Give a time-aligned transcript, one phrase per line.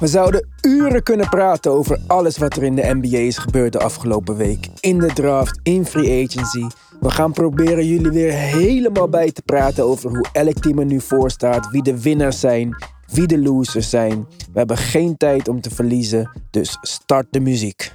[0.00, 3.78] We zouden uren kunnen praten over alles wat er in de NBA is gebeurd de
[3.78, 4.68] afgelopen week.
[4.80, 6.66] In de draft, in free agency.
[7.00, 11.00] We gaan proberen jullie weer helemaal bij te praten over hoe elk team er nu
[11.00, 12.76] voor staat, wie de winnaars zijn,
[13.06, 14.26] wie de losers zijn.
[14.52, 17.90] We hebben geen tijd om te verliezen, dus start de muziek.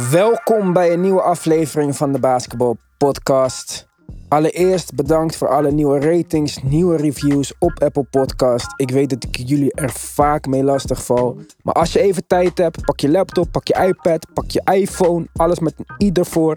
[0.00, 3.88] Welkom bij een nieuwe aflevering van de Basketball Podcast.
[4.28, 8.66] Allereerst bedankt voor alle nieuwe ratings, nieuwe reviews op Apple Podcast.
[8.76, 11.36] Ik weet dat ik jullie er vaak mee lastig val.
[11.62, 15.26] Maar als je even tijd hebt, pak je laptop, pak je iPad, pak je iPhone,
[15.32, 16.56] alles met een i ervoor.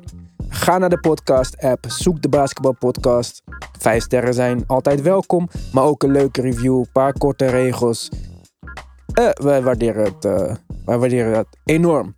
[0.50, 3.44] Ga naar de podcast app, zoek de Basketball Podcast.
[3.80, 8.10] Vijf sterren zijn altijd welkom, maar ook een leuke review, een paar korte regels.
[9.14, 12.16] Eh, wij waarderen het, eh, wij waarderen het enorm.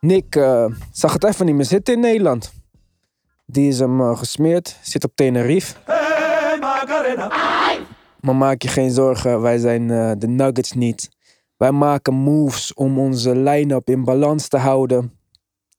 [0.00, 2.52] Nick eh, zag het even niet meer zitten in Nederland.
[3.46, 5.76] Die is hem eh, gesmeerd, zit op Tenerife.
[8.20, 11.08] Maar maak je geen zorgen, wij zijn eh, de Nuggets niet.
[11.56, 15.18] Wij maken moves om onze line-up in balans te houden.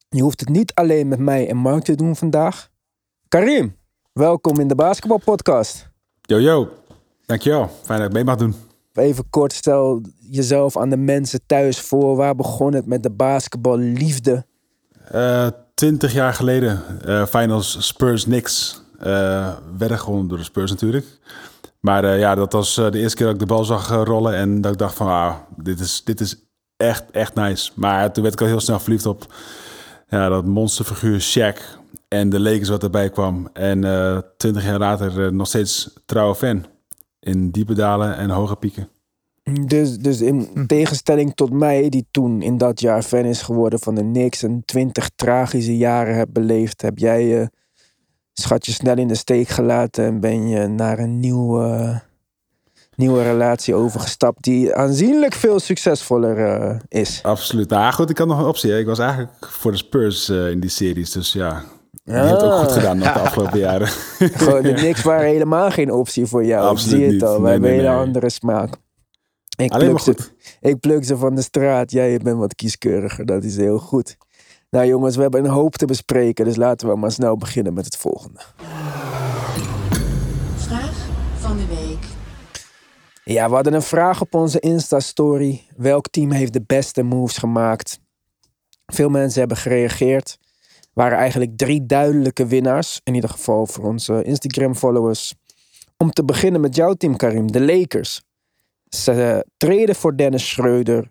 [0.09, 2.69] Je hoeft het niet alleen met mij en Mark te doen vandaag.
[3.27, 3.75] Karim,
[4.13, 5.89] welkom in de basketbalpodcast.
[6.21, 6.69] Yo, yo.
[7.25, 7.69] Dankjewel.
[7.83, 8.55] Fijn dat ik mee mag doen.
[8.93, 12.15] Even kort, stel jezelf aan de mensen thuis voor.
[12.15, 14.45] Waar begon het met de basketballiefde?
[15.11, 18.81] Eh, Twintig jaar geleden, eh, finals Spurs Knicks.
[18.99, 21.05] eh werden gewonnen door de Spurs natuurlijk.
[21.79, 24.35] Maar ja, dat was de eerste keer dat ik de bal zag rollen.
[24.35, 26.35] En dat ik dacht van, ah, dit is, dit is
[26.77, 27.71] echt, echt nice.
[27.75, 29.33] Maar toen werd ik al heel snel verliefd op
[30.07, 31.61] ja, dat monsterfiguur Shaq.
[32.07, 33.49] En de Lakers wat erbij kwam.
[33.53, 33.81] En
[34.37, 36.65] twintig jaar later nog steeds trouwe fan.
[37.19, 38.89] In diepe dalen en hoge pieken.
[39.65, 43.95] Dus, dus in tegenstelling tot mij, die toen in dat jaar fan is geworden van
[43.95, 47.49] de Knicks en twintig tragische jaren heb beleefd, heb jij je
[48.33, 52.01] schatje snel in de steek gelaten en ben je naar een nieuwe,
[52.95, 57.19] nieuwe relatie overgestapt die aanzienlijk veel succesvoller eh, is.
[57.23, 57.69] Absoluut.
[57.69, 58.71] Nou goed, ik had nog een optie.
[58.71, 58.77] hè.
[58.77, 61.11] Ik was eigenlijk voor de Spurs eh, in die series.
[61.11, 61.63] Dus ja,
[62.03, 62.59] die heeft het ook Ah.
[62.59, 63.87] goed gedaan de afgelopen jaren.
[64.19, 66.67] Gewoon, de Knicks waren helemaal geen optie voor jou.
[66.67, 67.23] Absoluut ik zie het niet.
[67.23, 68.05] al, wij Nee, hebben nee, een hele nee.
[68.05, 68.73] andere smaak.
[69.59, 70.15] Ik Alleen ze,
[70.61, 74.17] ik pluk ze van de straat, jij bent wat kieskeuriger, dat is heel goed.
[74.69, 77.85] Nou jongens, we hebben een hoop te bespreken, dus laten we maar snel beginnen met
[77.85, 78.39] het volgende.
[80.55, 82.07] Vraag van de week.
[83.23, 85.63] Ja, we hadden een vraag op onze Insta-story.
[85.77, 87.99] Welk team heeft de beste moves gemaakt?
[88.85, 90.37] Veel mensen hebben gereageerd.
[90.79, 93.01] Er waren eigenlijk drie duidelijke winnaars.
[93.03, 95.33] In ieder geval voor onze Instagram-followers.
[95.97, 97.51] Om te beginnen met jouw team, Karim.
[97.51, 98.21] De Lakers.
[98.89, 101.09] Ze treden voor Dennis Schreuder.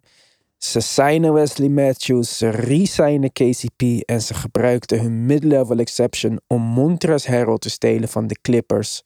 [0.59, 2.39] Ze signen Wesley Matthews.
[2.39, 3.83] Ze re-signen KCP.
[4.05, 9.03] En ze gebruikten hun mid-level exception om Montrezl Harrell te stelen van de Clippers.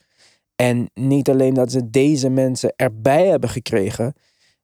[0.57, 4.15] En niet alleen dat ze deze mensen erbij hebben gekregen.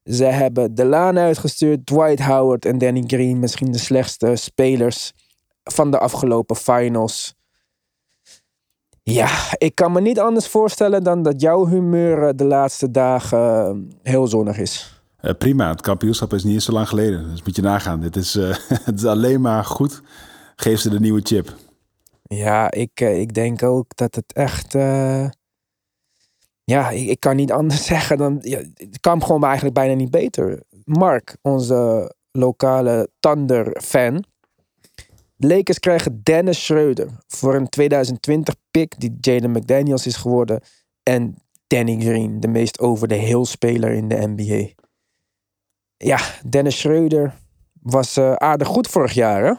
[0.03, 3.39] Ze hebben Delaan uitgestuurd, Dwight Howard en Danny Green.
[3.39, 5.13] Misschien de slechtste spelers
[5.63, 7.35] van de afgelopen finals.
[9.13, 13.39] Ja, ik kan me niet anders voorstellen dan dat jouw humeur eh, de laatste dagen
[13.39, 15.01] eh, heel zonnig is.
[15.17, 17.29] Eh, prima, het kampioenschap is niet eens zo lang geleden.
[17.29, 17.99] Dus moet je nagaan.
[17.99, 18.33] Dit is,
[18.89, 20.01] het is alleen maar goed.
[20.55, 21.55] Geef ze de nieuwe chip.
[22.21, 24.73] Ja, ik, ik denk ook dat het echt.
[26.63, 28.37] ja, ik, ik kan niet anders zeggen dan.
[28.41, 30.63] Ja, het kan gewoon eigenlijk bijna niet beter.
[30.83, 34.23] Mark, onze lokale Thunder-fan.
[35.41, 40.61] Lakers krijgen Dennis Schreuder voor een 2020 pick die Jaden McDaniels is geworden.
[41.03, 41.35] En
[41.67, 44.67] Danny Green, de meest over de hill speler in de NBA.
[45.97, 46.19] Ja,
[46.49, 47.35] Dennis Schreuder
[47.81, 49.53] was eh, aardig goed vorig jaar, hè?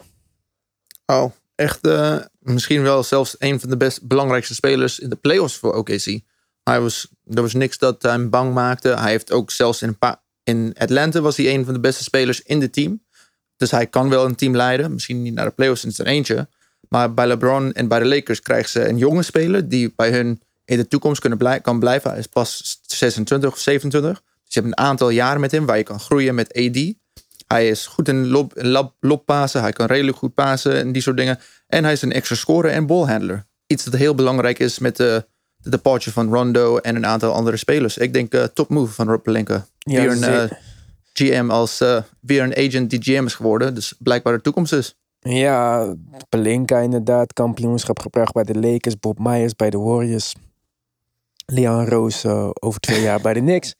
[1.15, 5.57] Oh, echt eh, misschien wel zelfs een van de best belangrijkste spelers in de playoffs
[5.57, 6.19] voor OKC.
[6.63, 8.89] Hij was, er was niks dat hem bang maakte.
[8.89, 9.97] Hij heeft ook zelfs in,
[10.43, 13.03] in Atlanta was hij een van de beste spelers in het team.
[13.61, 14.93] Dus hij kan wel een team leiden.
[14.93, 16.47] Misschien niet naar de playoffs in zijn eentje.
[16.89, 20.41] Maar bij LeBron en bij de Lakers krijgen ze een jonge speler die bij hun
[20.65, 22.09] in de toekomst kunnen blij, kan blijven.
[22.09, 24.11] Hij is pas 26 of 27.
[24.11, 26.93] Dus je hebt een aantal jaren met hem waar je kan groeien met AD.
[27.47, 29.61] Hij is goed in lob, lob, lobpasen.
[29.61, 31.39] Hij kan redelijk goed pasen en die soort dingen.
[31.67, 33.45] En hij is een extra scorer en ballhandler.
[33.67, 35.25] Iets dat heel belangrijk is met de,
[35.57, 37.97] de departure van Rondo en een aantal andere spelers.
[37.97, 39.65] Ik denk eh top move van Rob Pelinka.
[39.77, 40.51] Ja, een eh,
[41.13, 43.75] GM als eh, weer een agent die GM is geworden.
[43.75, 44.95] Dus blijkbaar de toekomst is.
[45.19, 45.93] Ja,
[46.29, 47.33] Pelinka inderdaad.
[47.33, 48.99] Kampioenschap gebracht bij de Lakers.
[48.99, 50.35] Bob Myers bij de Warriors.
[51.45, 53.75] Leon Rose eh, over twee jaar bij de Knicks.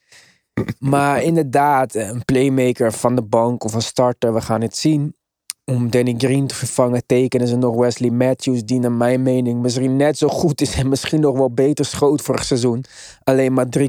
[0.80, 4.34] Maar inderdaad, een playmaker van de bank of een starter.
[4.34, 5.16] We gaan het zien.
[5.66, 8.64] Om Danny Green te vervangen tekenen ze nog Wesley Matthews.
[8.64, 10.76] Die naar mijn mening misschien net zo goed is.
[10.76, 12.84] En misschien nog wel beter schoot vorig seizoen.
[13.24, 13.88] Alleen maar 3,6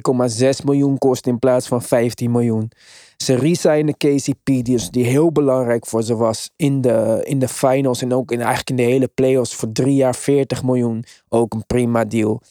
[0.64, 2.70] miljoen kost in plaats van 15 miljoen.
[3.16, 7.48] Ze resignen KCP, die, is, die heel belangrijk voor ze was in de, in de
[7.48, 11.04] finals en ook in, eigenlijk in de hele playoffs voor drie jaar 40 miljoen.
[11.28, 12.42] Ook een prima deal.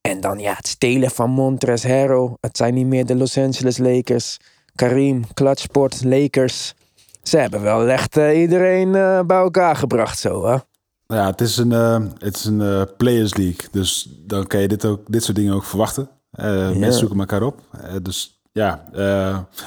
[0.00, 2.36] En dan ja, het stelen van Montrez Harrell.
[2.40, 4.36] Het zijn niet meer de Los Angeles Lakers.
[4.74, 6.74] Kareem, Clutchport, Lakers.
[7.28, 10.56] Ze hebben wel echt eh, iedereen eh, bij elkaar gebracht zo, hè?
[11.16, 13.68] Ja, het is een, eh, het is een Players League.
[13.70, 16.08] Dus dan kan je dit, ook, dit soort dingen ook verwachten.
[16.30, 17.60] Mensen zoeken elkaar op.
[18.02, 18.84] Dus ja,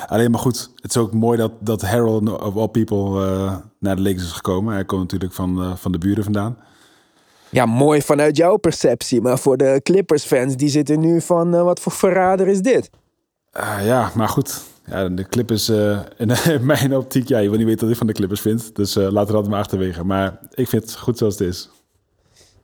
[0.08, 0.70] alleen maar goed.
[0.76, 3.10] Het is ook mooi dat, dat Harold of all people
[3.80, 4.74] naar de Lakers is gekomen.
[4.74, 6.58] Hij komt natuurlijk van, van de buren vandaan.
[7.50, 9.22] Ja, mooi vanuit jouw perceptie.
[9.22, 11.64] Maar voor de Clippers-fans, die zitten nu van...
[11.64, 12.90] wat voor verrader is dit?
[13.52, 14.62] Ah, ja, maar goed.
[14.92, 18.08] Ja, de Clippers, eh in, mijn optiek, ja, je wil niet weten wat ik van
[18.08, 18.76] de Clippers vind.
[18.76, 20.04] Dus eh laten we dat maar achterwege.
[20.04, 21.70] Maar ik vind het goed zoals het is.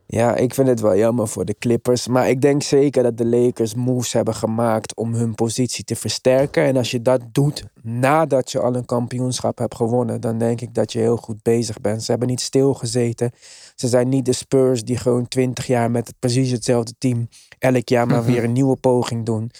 [0.10, 2.08] Ja, ik vind het wel jammer voor de Clippers.
[2.08, 6.64] Maar ik denk zeker dat de Lakers moves hebben gemaakt om hun positie te versterken.
[6.64, 10.74] En als je dat doet nadat je al een kampioenschap hebt gewonnen, dan denk ik
[10.74, 12.04] dat je heel goed bezig bent.
[12.04, 13.32] Ze hebben niet stilgezeten.
[13.76, 17.28] Ze zijn niet de Spurs die gewoon twintig jaar met precies hetzelfde team
[17.60, 19.52] elk jaar maar weer een nieuwe poging doen.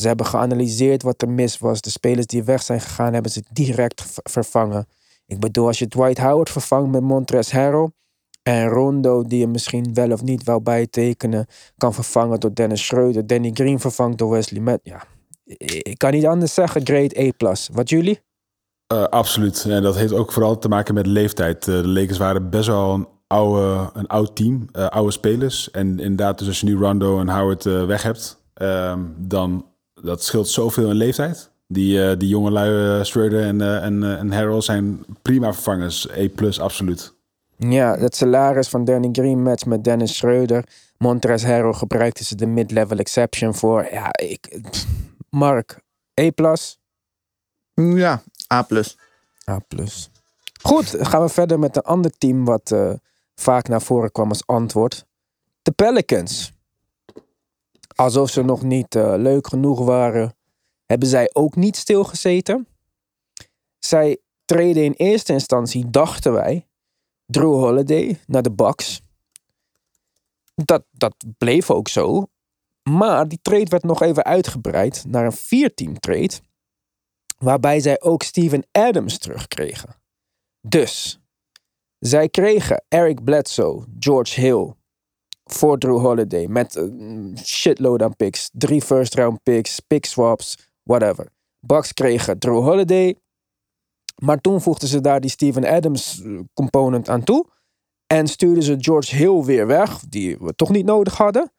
[0.00, 1.80] Ze hebben geanalyseerd wat er mis was.
[1.80, 4.86] De spelers die weg zijn gegaan, hebben ze direct vervangen.
[5.26, 7.90] Ik bedoel, als je Dwight Howard vervangt met Montrezl Harrell...
[8.42, 11.46] en Rondo, die je misschien wel of niet wou bijtekenen...
[11.76, 13.26] kan vervangen door Dennis Schreuder.
[13.26, 14.80] Danny Green vervangt door Wesley Met.
[14.82, 15.02] Ja,
[15.68, 17.54] ik kan niet anders zeggen, grade A+.
[17.72, 18.20] Wat jullie?
[18.86, 19.64] Eh, absoluut.
[19.68, 21.68] En dat heeft ook vooral te maken met leeftijd.
[21.68, 25.70] Eh, de Lakers waren best wel een, oude, een oud team, eh, oude spelers.
[25.70, 29.69] En inderdaad, dus als je nu Rondo en Howard weg hebt, ehm, dan
[30.02, 31.50] dat scheelt zoveel in leeftijd.
[31.66, 35.52] Die, eh, die jonge lui, eh, Schroeder en, eh, en, eh, en Harrell zijn prima
[35.52, 36.08] vervangers.
[36.10, 37.14] E plus, absoluut.
[37.56, 40.64] Ja, het salaris van Danny Green match met Dennis Schreuder.
[40.98, 43.88] Montrezl Harrell gebruikten ze de mid-level exception voor.
[43.92, 44.60] Ja, ik...
[44.70, 44.86] pff,
[45.30, 45.80] Mark,
[46.20, 46.54] A+.
[47.74, 48.22] Ja,
[48.52, 48.66] A+.
[49.50, 49.60] A+.
[50.62, 52.92] Goed, gaan we verder met een ander team wat eh,
[53.34, 55.04] vaak naar voren kwam als antwoord.
[55.62, 56.52] De Pelicans.
[58.00, 60.36] Alsof ze nog niet eh, leuk genoeg waren,
[60.86, 62.66] hebben zij ook niet stilgezeten.
[63.78, 66.66] Zij treden in eerste instantie, dachten wij,
[67.26, 69.00] Drew Holiday naar de Bucks.
[70.54, 72.26] Dat, dat bleef ook zo.
[72.82, 76.40] Maar die trade werd nog even uitgebreid naar een vierteam trade.
[77.38, 80.00] Waarbij zij ook Steven Adams terugkregen.
[80.60, 81.20] Dus,
[81.98, 84.74] zij kregen Eric Bledsoe, George Hill
[85.54, 88.50] voor Drew Holiday met een shitload aan picks.
[88.52, 91.26] Drie first round picks, pick swaps, whatever.
[91.60, 93.16] Bucks kregen Drew Holiday.
[94.16, 97.46] Maar toen voegden ze daar die Steven Adams eh, component aan toe.
[98.06, 101.52] En stuurden ze George Hill weer weg, die we toch niet nodig hadden.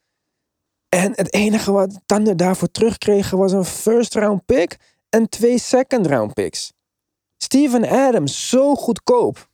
[0.90, 4.78] En het enige wat Thunder daarvoor terugkregen was een first round pick
[5.10, 6.74] en twee second round picks.
[7.38, 9.50] Steven Adams, zo goedkoop.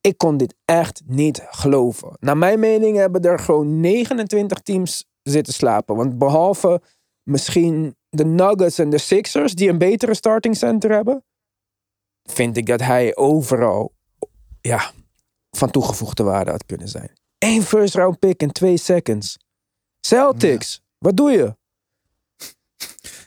[0.00, 2.16] Ik kon dit echt niet geloven.
[2.20, 5.96] Naar mijn mening hebben er gewoon 29 teams zitten slapen.
[5.96, 6.82] Want behalve
[7.22, 11.24] misschien de Nuggets en de Sixers, die een betere starting center hebben,
[12.22, 13.94] vind ik dat hij overal
[14.60, 14.92] ja,
[15.50, 17.12] van toegevoegde waarde had kunnen zijn.
[17.38, 19.38] Eén first round pick en twee seconds.
[20.00, 21.56] Celtics, wat doe je?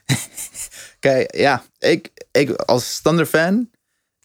[1.00, 3.70] Kijk, ja, ik, ik als standaard fan,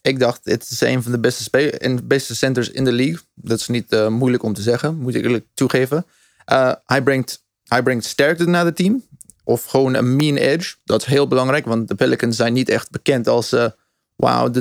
[0.07, 3.19] ik dacht, het is een van de beste, beste centers in de league.
[3.33, 6.05] Dat is niet eh, moeilijk om te zeggen, moet ik eerlijk toegeven.
[6.45, 9.03] Eh, hij, brengt, hij sterkte naar het team.
[9.43, 10.75] Of gewoon een mean edge.
[10.83, 13.51] Dat is heel belangrijk, want de Pelicans zijn niet echt bekend als...
[13.51, 13.67] eh
[14.17, 14.51] Wauw,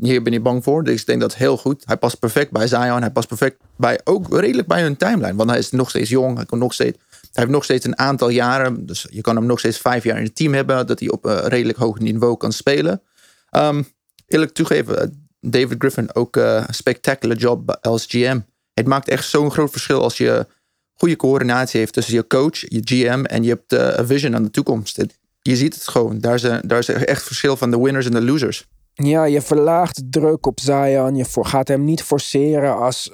[0.00, 0.84] hier ben je bang voor.
[0.84, 1.82] Dus ik denk dat heel goed.
[1.86, 3.00] Hij past perfect bij Zion.
[3.00, 5.34] Hij past perfect bij, ook redelijk bij hun timeline.
[5.34, 6.36] Want hij is nog steeds jong.
[6.36, 8.86] Hij, kan nog steeds, hij heeft nog steeds een aantal jaren.
[8.86, 10.86] Dus je kan hem nog steeds vijf jaar in het team hebben.
[10.86, 13.02] Dat hij op een redelijk hoog niveau kan spelen.
[13.50, 13.82] Ehm,
[14.26, 15.08] eerlijk toegeven, eh,
[15.40, 18.40] David Griffin ook eh, een spectacular job als GM.
[18.74, 20.46] Het maakt echt zo'n groot verschil als je
[20.94, 24.42] goede coördinatie heeft tussen je coach, je GM en je hebt eh, een vision aan
[24.42, 25.04] de toekomst.
[25.42, 26.18] Je ziet het gewoon.
[26.18, 28.66] Daar is, een- daar is echt verschil van de winners en de losers.
[28.94, 31.14] Ja, je verlaagt druk op Zion.
[31.16, 33.10] Je gaat hem niet forceren als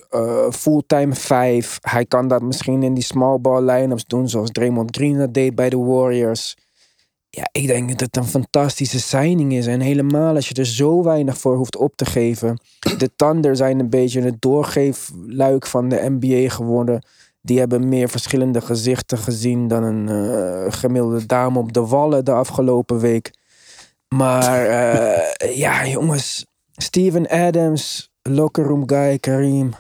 [0.51, 1.79] fulltime 5.
[1.81, 5.55] Hij kan dat misschien in die small ball line-ups doen, zoals Draymond Green dat deed
[5.55, 6.57] bij de Warriors.
[7.35, 9.67] Ja, ik denk dat het een fantastische signing is.
[9.67, 12.61] En helemaal als je er zo weinig voor hoeft op te geven.
[12.99, 17.05] De Thunder zijn een beetje het doorgeefluik van de NBA geworden.
[17.41, 22.33] Die hebben meer verschillende gezichten gezien dan een eh, gemiddelde dame op de wallen de
[22.33, 23.31] afgelopen week.
[24.09, 26.47] Maar eh, ja, jongens.
[26.73, 29.75] Steven Adams, locker room guy, Kareem.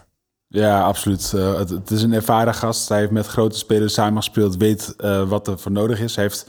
[0.48, 1.32] Ja, absoluut.
[1.34, 2.88] Eh, het, is een ervaren gast.
[2.88, 4.94] Hij heeft met grote spelers samengespeeld, weet
[5.28, 6.14] wat er voor nodig is.
[6.14, 6.46] Hij heeft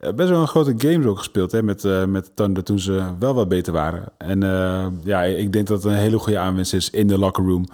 [0.00, 3.34] best wel een grote games ook gespeeld hè, met, eh, met Thunder toen ze wel
[3.34, 4.04] wat beter waren.
[4.18, 7.44] En eh, ja, ik denk dat het een hele goede aanwinst is in de locker
[7.44, 7.64] room.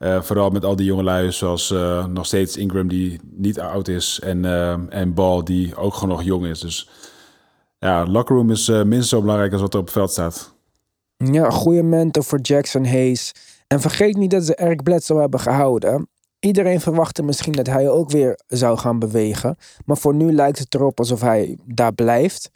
[0.00, 4.20] Eh, vooral met al die jongelui zoals eh, nog steeds Ingram die niet oud is
[4.22, 6.60] en, eh, en Ball die ook gewoon nog jong is.
[6.60, 6.88] Dus
[7.78, 10.54] ja, locker room is eh, minstens zo belangrijk als wat er op het veld staat.
[11.16, 13.34] Ja, goede mentor voor Jackson Hayes.
[13.66, 16.08] En vergeet niet dat ze Eric Bledsoe hebben gehouden.
[16.40, 19.56] Iedereen verwachtte misschien dat hij ook weer zou gaan bewegen.
[19.84, 22.50] Maar voor nu lijkt het erop alsof hij daar blijft.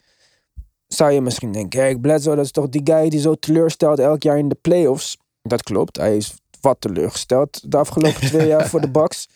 [0.87, 4.23] Zou je misschien denken, Eric Bledsoe, dat is toch die guy die zo teleurstelt elk
[4.23, 5.17] jaar in de playoffs.
[5.41, 9.27] Dat klopt, hij is wat teleurgesteld de afgelopen twee jaar voor de Bucks.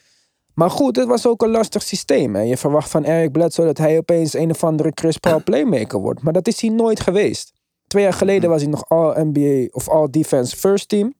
[0.53, 2.36] Maar goed, het was ook een lastig systeem.
[2.36, 2.41] Hè.
[2.41, 6.22] Je verwacht van Eric Bledsoe dat hij opeens een of andere Chris Paul playmaker wordt.
[6.22, 7.53] Maar dat is hij nooit geweest.
[7.88, 11.13] Twee jaar geleden was hij nog All-NBA of All-Defense First Team.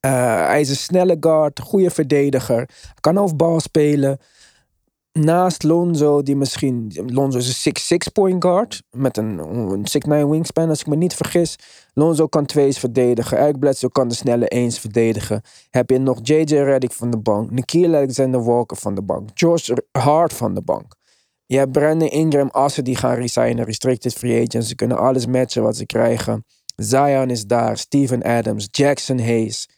[0.00, 2.68] Eh, hij is een snelle guard, goede verdediger.
[3.00, 4.18] Kan overbal spelen.
[5.12, 6.92] Naast Lonzo, die misschien...
[7.06, 8.82] Lonzo is een 6'6 point guard.
[8.90, 9.86] Met een, een
[10.24, 11.56] 6'9 wingspan, als ik me niet vergis.
[11.94, 13.38] Lonzo kan twee's verdedigen.
[13.38, 15.42] Eric Bledsoe kan de snelle eens verdedigen.
[15.70, 16.54] Heb je nog J.J.
[16.54, 17.50] Redick van de bank.
[17.50, 19.28] Nikhil Alexander Walker van de bank.
[19.34, 20.94] George Hart van de bank.
[21.46, 23.64] Je hebt Brandon Ingram, ze die gaan resignen.
[23.64, 24.68] Restricted free agents.
[24.68, 26.44] Ze kunnen alles matchen wat ze krijgen.
[26.76, 27.78] Zion is daar.
[27.78, 28.68] Steven Adams.
[28.70, 29.68] Jackson Hayes.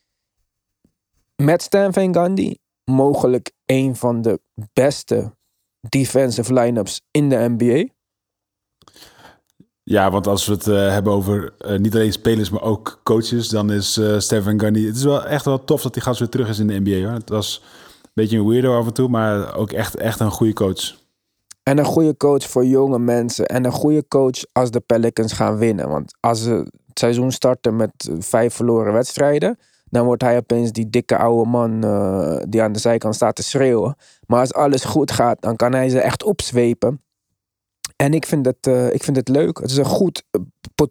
[1.37, 4.41] Met Stan Van Gundy mogelijk een van de
[4.73, 5.37] beste
[5.89, 7.93] defensive line-ups in de NBA.
[9.83, 13.49] Ja, want als we het eh, hebben over eh, niet alleen spelers, maar ook coaches,
[13.49, 14.87] dan is eh Stephen Gundy...
[14.87, 17.07] Het is wel echt wel tof dat die gast weer terug is in de NBA.
[17.07, 17.19] Hoor.
[17.19, 17.63] Het was
[18.03, 21.01] een beetje een weirdo af en toe, maar ook echt, echt een goede coach.
[21.63, 23.47] En een goede coach voor jonge mensen.
[23.47, 25.89] En een goede coach als de Pelicans gaan winnen.
[25.89, 29.59] Want als ze het seizoen starten met vijf verloren wedstrijden.
[29.93, 33.43] Dan wordt hij opeens die dikke oude man eh, die aan de zijkant staat te
[33.43, 33.97] schreeuwen.
[34.27, 37.03] Maar als alles goed gaat, dan kan hij ze echt opzwepen.
[37.97, 39.59] En ik vind het, eh, ik vind het leuk.
[39.59, 40.41] Het is een goed, eh,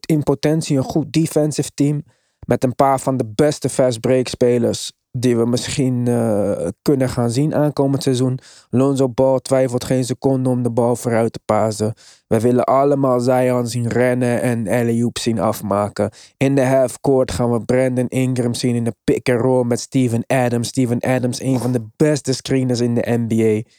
[0.06, 2.04] in potentie een goed defensive team.
[2.48, 7.30] Met een paar van de beste fast break spelers die we misschien eh, kunnen gaan
[7.32, 8.40] zien aankomend seizoen.
[8.70, 11.94] Lonzo Ball twijfelt geen seconde om de bal vooruit te pasen.
[12.28, 16.10] We willen allemaal Zion zien rennen en Alley-oop zien afmaken.
[16.38, 20.68] In de half-court gaan we Brandon Ingram zien in de pick-and-roll met Steven Adams.
[20.68, 23.70] Steven Adams, een van de beste screeners in de NBA.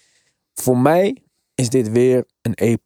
[0.55, 1.23] Voor mij
[1.55, 2.77] is dit weer een E+.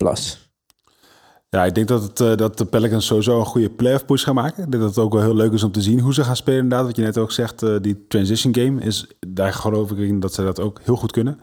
[1.56, 4.34] Ja, ik denk dat, het, eh, dat de Pelicans sowieso een goede playoff push gaan
[4.34, 4.64] maken.
[4.64, 6.36] Ik denk dat het ook wel heel leuk is om te zien hoe ze gaan
[6.36, 6.86] spelen inderdaad.
[6.86, 10.34] Wat je net ook zegt, eh, die transition game, is, daar geloof ik in dat
[10.34, 11.40] ze dat ook heel goed kunnen.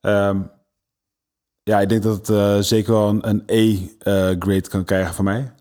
[0.00, 0.40] Ehm,
[1.62, 5.52] ja, ik denk dat het eh, zeker wel een, een E-grade kan krijgen van mij.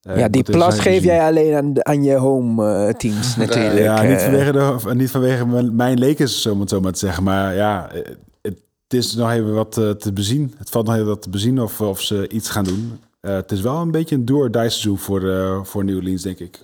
[0.00, 3.78] Ja, die plas geef jij alleen aan, de- aan je home teams natuurlijk.
[3.78, 7.22] Ja, niet vanwege, de, niet vanwege mijn, mijn Lakers, om het zo maar te zeggen.
[7.22, 10.54] Maar ja, het, het is nog even wat te bezien.
[10.58, 12.98] Het valt nog even wat te bezien of, of ze iets gaan doen.
[13.26, 16.38] Eh, het is wel een beetje een door-die seizoen voor, eh voor New Orleans, denk
[16.38, 16.58] ik.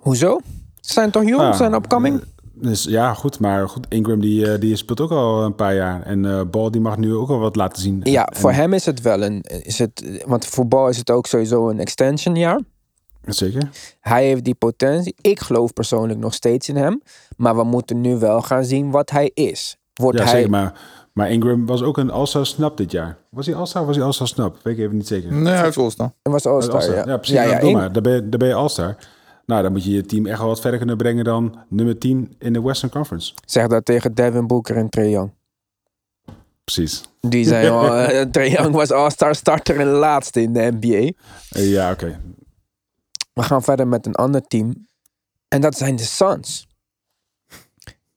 [0.00, 0.40] Hoezo?
[0.80, 1.50] Ze zijn toch jong?
[1.52, 2.20] Ze zijn upcoming?
[2.20, 3.38] eh, Dus ja, goed.
[3.40, 6.02] Maar goed, Ingram die, die speelt ook al een paar jaar.
[6.02, 8.00] En eh Ball die mag nu ook al wat laten zien.
[8.02, 9.40] Ja, En- voor hem is het wel een...
[9.42, 12.60] Is het, want voor Bal is het ook sowieso een extension jaar.
[13.24, 13.68] Zeker.
[14.00, 15.14] Hij heeft die potentie.
[15.20, 17.02] Ik geloof persoonlijk nog steeds in hem.
[17.36, 19.76] Maar we moeten nu wel gaan zien wat hij is.
[19.94, 20.32] Wordt Ja, hij...
[20.32, 20.50] zeker.
[20.50, 20.80] Maar,
[21.16, 23.18] maar Ingram was ook een All-Star snap dit jaar.
[23.30, 24.58] Was hij All-Star of was hij All-Star snap?
[24.62, 25.32] Weet ik even niet zeker.
[25.32, 26.12] Nee, hij heeft All-Star.
[26.22, 27.04] Hij was All-Star, All-Star, ja.
[27.06, 27.36] Ja, precies.
[27.36, 27.92] Ja, Ja, in- maar.
[27.92, 28.96] Dan ben, je, dan ben je All-Star.
[29.46, 32.34] Nou, dan moet je je team echt wel wat verder kunnen brengen dan nummer 10
[32.38, 33.32] in de Western Conference.
[33.44, 35.32] Zeg dat tegen Devin Booker en Trae Young.
[36.64, 37.02] Precies.
[37.20, 37.94] Die zijn al...
[37.96, 41.12] eh, Trae Young was All-Star starter en laatste in de NBA.
[41.50, 42.20] Eh, ja, oké.
[43.32, 44.86] We gaan verder met een ander team.
[45.48, 46.66] En dat zijn de Suns.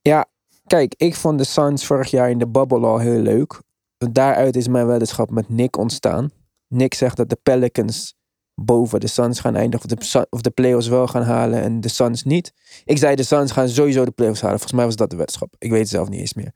[0.02, 0.26] Ja,
[0.70, 3.62] kijk, ik vond de Suns vorig jaar in de bubble al heel leuk.
[3.98, 6.32] Daaruit is mijn weddenschap met Nick ontstaan.
[6.68, 8.18] Nick zegt dat de Pelicans
[8.56, 9.90] boven de Suns gaan eindigen.
[9.92, 12.54] Of de, of de playoffs wel gaan halen en de Suns niet.
[12.86, 14.58] Ik zei de Suns gaan sowieso de playoffs halen.
[14.58, 15.56] Volgens mij was dat de weddenschap.
[15.58, 16.52] Ik weet het zelf niet eens meer.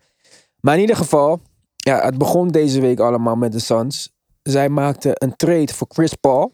[0.59, 1.41] Maar in ieder geval,
[1.75, 4.13] ja, het begon deze week allemaal met de Suns.
[4.41, 6.53] Zij maakten een trade voor Chris Paul.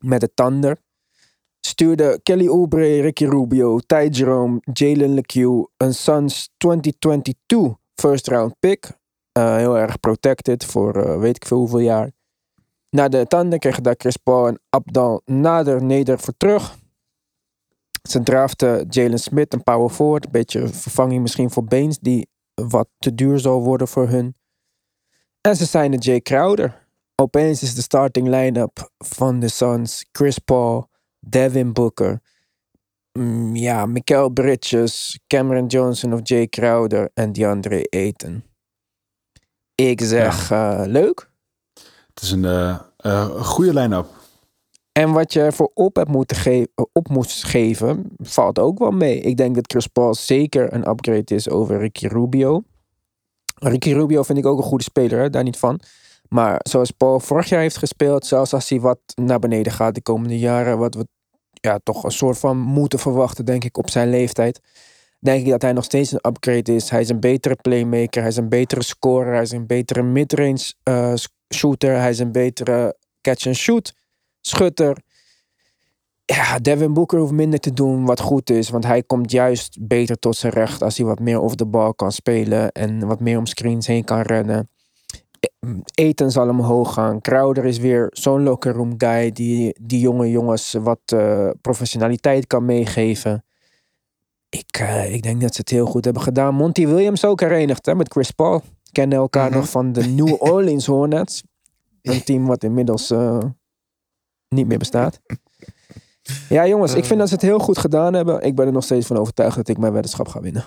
[0.00, 0.78] Met de Thunder
[1.66, 8.98] stuurde Kelly Oubre, Ricky Rubio, Ty Jerome, Jalen LeCue een Suns 2022 first round pick.
[9.32, 12.10] Eh, heel erg protected voor eh, weet ik veel hoeveel jaar.
[12.90, 16.76] Na de Thunder kregen daar Chris Paul en Abdal nader neder voor terug.
[18.08, 20.24] Ze draften Jalen Smith, een power forward.
[20.24, 24.34] Een beetje vervanging misschien voor Baines, die wat te duur zal worden voor hun.
[25.40, 26.86] En ze zijn Jay Crowder.
[27.14, 30.88] Opeens is de starting line-up van de Suns Chris Paul,
[31.26, 32.20] Devin Booker,
[33.12, 38.42] mm, ja, Mikael Bridges, Cameron Johnson of Jay Crowder en DeAndre Ayton.
[39.74, 41.30] Ik zeg eh, leuk.
[42.14, 44.06] Het is een eh, eh, goede line-up.
[44.92, 49.20] En wat je ervoor op, hebt moeten ge- op moest geven, valt ook wel mee.
[49.20, 52.62] Ik denk dat Chris Paul zeker een upgrade is over Ricky Rubio.
[53.54, 55.80] Ricky Rubio vind ik ook een goede speler, hè, daar niet van.
[56.34, 60.02] Maar zoals Paul vorig jaar heeft gespeeld, zelfs als hij wat naar beneden gaat de
[60.02, 61.06] komende jaren, wat we
[61.50, 64.60] ja, toch een soort van moeten verwachten, denk ik, op zijn leeftijd.
[65.18, 66.90] Denk ik dat hij nog steeds een upgrade is.
[66.90, 70.74] Hij is een betere playmaker, hij is een betere scorer, hij is een betere midrange
[70.82, 71.14] eh,
[71.54, 73.94] shooter, hij is een betere catch-and-shoot
[74.40, 74.96] schutter.
[76.24, 78.68] Ja, Devin Booker hoeft minder te doen wat goed is.
[78.68, 81.94] Want hij komt juist beter tot zijn recht als hij wat meer over de bal
[81.94, 82.72] kan spelen.
[82.72, 84.68] En wat meer om screens heen kan rennen.
[85.94, 87.20] Eten zal omhoog gaan.
[87.20, 92.64] Crowder is weer zo'n locker room guy die die jonge jongens wat eh, professionaliteit kan
[92.64, 93.44] meegeven.
[94.48, 96.54] Ik, eh, ik denk dat ze het heel goed hebben gedaan.
[96.54, 98.62] Monty Williams ook herenigd hè, met Chris Paul.
[98.92, 101.42] Kennen elkaar nog van de New Orleans Hornets.
[102.02, 103.38] Een team wat inmiddels eh,
[104.48, 105.20] niet meer bestaat.
[106.48, 108.42] Ja, jongens, ik vind dat ze het heel goed gedaan hebben.
[108.42, 110.64] Ik ben er nog steeds van overtuigd dat ik mijn weddenschap ga winnen.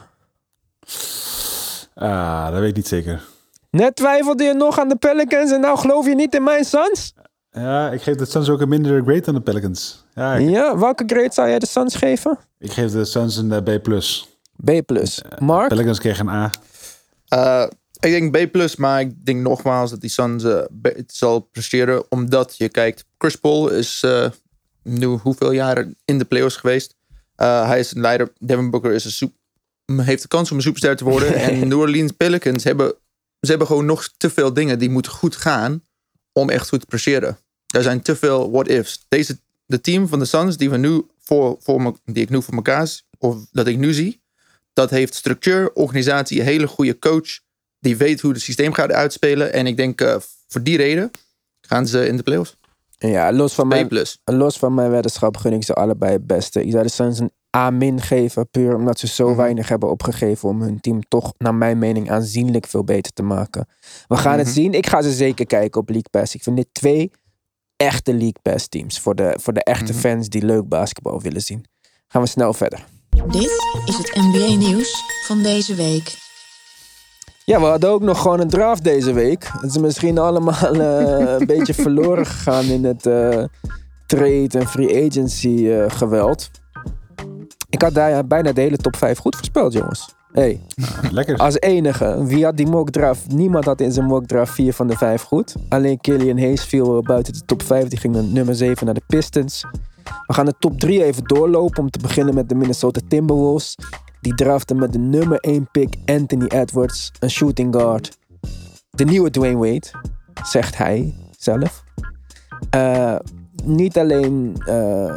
[1.94, 3.24] Ah, dat weet ik niet zeker.
[3.72, 7.14] Net twijfelde je nog aan de Pelicans en nou geloof je niet in mijn Suns?
[7.52, 10.06] Ja, ik geef de Suns ook een minder grade dan de Pelicans.
[10.16, 12.38] Ja, ik, Ja, welke grade zou jij de Suns geven?
[12.60, 13.82] ik geef de Suns een eh, B+.
[14.66, 14.82] B+.
[15.40, 15.68] Mark?
[15.68, 16.52] Pelicans kregen een A.
[17.28, 17.68] Eh,
[18.00, 22.04] ik denk B+, maar ik denk nogmaals dat die Suns eh, be- zal presteren.
[22.12, 24.30] Omdat je kijkt, Chris Paul is eh,
[24.84, 26.96] nu hoeveel jaren in de playoffs geweest.
[27.36, 28.32] Eh, hij is een leider.
[28.40, 29.34] Devin Booker is een soep,
[29.86, 31.34] heeft de kans om een superster te worden.
[31.46, 32.94] en New Orleans Pelicans hebben,
[33.40, 35.84] ze hebben gewoon nog te veel dingen die moeten goed gaan
[36.32, 37.38] om echt goed te presteren.
[37.68, 39.06] Er zijn te veel what-ifs.
[39.08, 42.42] Deze, de team van de Suns die we nu voor, voor me, die ik nu
[42.42, 44.22] voor elkaar zie, of dat ik nu zie,
[44.74, 47.40] dat heeft structuur, organisatie, een hele goede coach.
[47.80, 49.54] Die weet hoe het systeem gaat uitspelen.
[49.54, 50.16] En ik denk eh,
[50.48, 51.12] voor die reden
[51.62, 52.56] gaan ze in de playoffs.
[52.98, 53.90] Ja, los van, mijn,
[54.24, 56.64] los van mijn weddenschap gun ik ze allebei het beste.
[56.64, 60.62] Ik zou de Suns een A- geven, puur omdat ze zo weinig hebben opgegeven om
[60.62, 63.68] hun team toch, naar mijn mening, aanzienlijk veel beter te maken.
[64.08, 64.74] We gaan het zien.
[64.74, 66.36] Ik ga ze zeker kijken op League Pass.
[66.36, 67.12] Ik vind dit twee
[67.76, 71.66] echte League Pass teams voor de, voor de echte fans die leuk basketbal willen zien.
[72.08, 72.86] Gaan we snel verder.
[73.10, 73.52] Dit
[73.86, 76.16] is het NBA-nieuws van deze week.
[77.46, 79.50] Ja, we hadden ook nog gewoon een draft deze week.
[79.62, 83.44] Het is misschien allemaal eh, een beetje verloren gegaan in het eh,
[84.06, 86.50] trade en free agency eh, geweld.
[87.70, 90.16] Ik had daar bijna de hele top 5 goed voorspeld, jongens.
[90.32, 90.62] Hey,
[91.12, 91.38] Lekker.
[91.38, 92.26] als enige.
[92.26, 93.32] Wie had die mock draft?
[93.32, 95.56] Niemand had in zijn mock draft 4 van de 5 goed.
[95.70, 97.88] Alleen Killian Hayes viel buiten de top 5.
[97.88, 99.66] Die ging naar nummer 7 naar de Pistons.
[100.28, 101.84] We gaan de top 3 even doorlopen.
[101.84, 103.76] Om te beginnen met de Minnesota Timberwolves.
[104.22, 107.12] Die draften met de nummer 1 pick Anthony Edwards.
[107.20, 108.18] Een shooting guard.
[108.90, 109.88] De nieuwe Dwayne Wade.
[110.44, 111.84] Zegt hij zelf.
[112.70, 113.16] Eh,
[113.64, 115.14] niet alleen eh,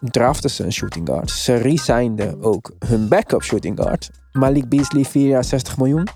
[0.00, 1.30] draften ze een shooting guard.
[1.30, 4.10] Ze resigneden ook hun backup shooting guard.
[4.32, 6.06] Malik Beasley, 4 jaar 60 miljoen.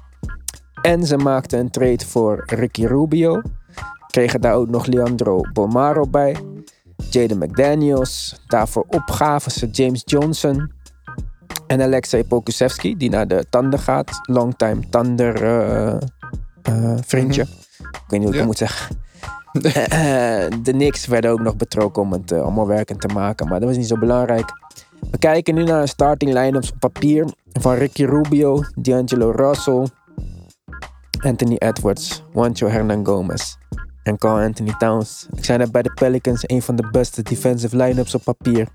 [0.83, 3.43] En ze maakten een trade voor Ricky Rubio.
[4.07, 6.37] Kregen daar ook nog Leandro Bomaro bij.
[7.11, 8.41] Jaden McDaniels.
[8.47, 10.73] Daarvoor opgaven ze James Johnson.
[11.67, 14.21] En Alexei Pokusevski, die naar de Thunder gaat.
[14.23, 15.97] Longtime Thunder eh,
[16.63, 17.43] eh, vriendje.
[17.43, 17.49] Ik
[18.09, 18.39] weet niet hoe ik Ja.
[18.39, 19.02] het moet zeggen.
[19.63, 23.49] Eh, de Knicks werden ook nog betrokken om het eh, allemaal werkend te maken.
[23.49, 24.53] Maar dat was niet zo belangrijk.
[25.11, 27.33] We kijken nu naar de starting line-ups op papier.
[27.53, 29.87] Van Ricky Rubio, D'Angelo Russell,
[31.21, 33.57] Anthony Edwards, Juancho Hernan Gomez
[34.03, 35.27] en Carl Anthony Towns.
[35.37, 38.69] Ik zei net bij de Pelicans een van de beste defensive line-ups op papier.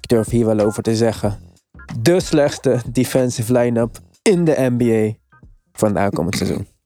[0.00, 1.38] Ik durf hier wel over te zeggen.
[2.00, 5.16] De slechtste defensive line-up in de NBA
[5.72, 6.77] van het aankomend seizoen.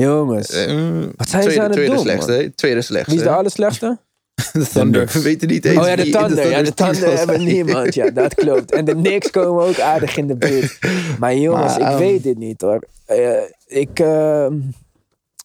[0.00, 2.50] Jongens, Eh, Wat zijn ze aan het tweede doen, slechtste, hè?
[2.50, 3.10] Tweede slechtste.
[3.10, 3.98] wie is de allerslechtste?
[4.52, 5.10] De Thunder.
[5.12, 6.50] We weten niet eens Oh ja, de Thunder.
[6.50, 7.94] Ja, de Thunder hebben niemand.
[7.94, 8.72] Ja, dat klopt.
[8.72, 10.78] En de Knicks komen ook aardig in de buurt.
[11.18, 12.82] Maar jongens, Maar, ik ehm, weet dit niet hoor.
[13.06, 13.30] Eh,
[13.66, 14.54] ik, ehm,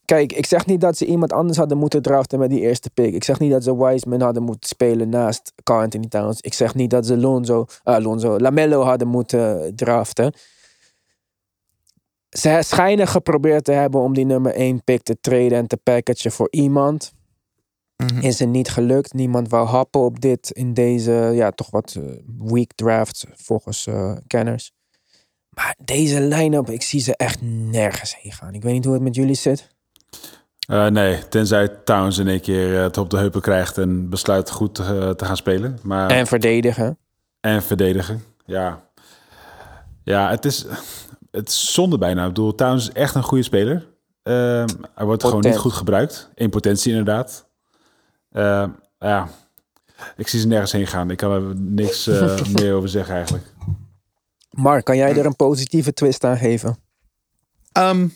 [0.05, 3.13] kijk, ik zeg niet dat ze iemand anders hadden moeten draften met die eerste pick.
[3.13, 6.41] Ik zeg niet dat ze Wiseman hadden moeten spelen naast Carl Anthony Towns.
[6.41, 10.33] Ik zeg niet dat ze Lonzo, uh, Lonzo, Lamello hadden moeten draften.
[12.37, 16.31] Ze schijnen geprobeerd te hebben om die nummer 1 pick te traden en te packagen
[16.31, 17.13] voor iemand.
[17.97, 18.19] Mhm.
[18.19, 19.13] Is het niet gelukt.
[19.13, 22.03] Niemand wou happen op dit in deze, ja, toch wat eh,
[22.37, 24.71] weak draft volgens eh, kenners.
[25.49, 28.53] Maar deze line-up, ik zie ze echt nergens heen gaan.
[28.53, 29.67] Ik weet niet hoe het met jullie zit.
[30.67, 34.49] Eh, nee, tenzij Towns in één keer eh, het op de heupen krijgt en besluit
[34.49, 35.79] goed te gaan spelen.
[35.83, 36.97] Maar, En verdedigen.
[37.39, 38.23] en verdedigen.
[38.45, 38.83] Ja,
[40.03, 40.65] ja het, is,
[41.31, 42.21] het is zonde bijna.
[42.21, 43.89] Ik bedoel, Towns is echt een goede speler.
[44.23, 46.29] Ehm, hij wordt gewoon niet goed gebruikt.
[46.35, 47.49] In potentie inderdaad.
[48.31, 49.29] Ehm, ja,
[50.17, 51.09] ik zie ze nergens heen gaan.
[51.11, 53.45] Ik kan er niks eh, meer over zeggen eigenlijk.
[54.49, 56.77] Mark, kan jij er een positieve twist aan geven?
[57.71, 58.07] Ehm,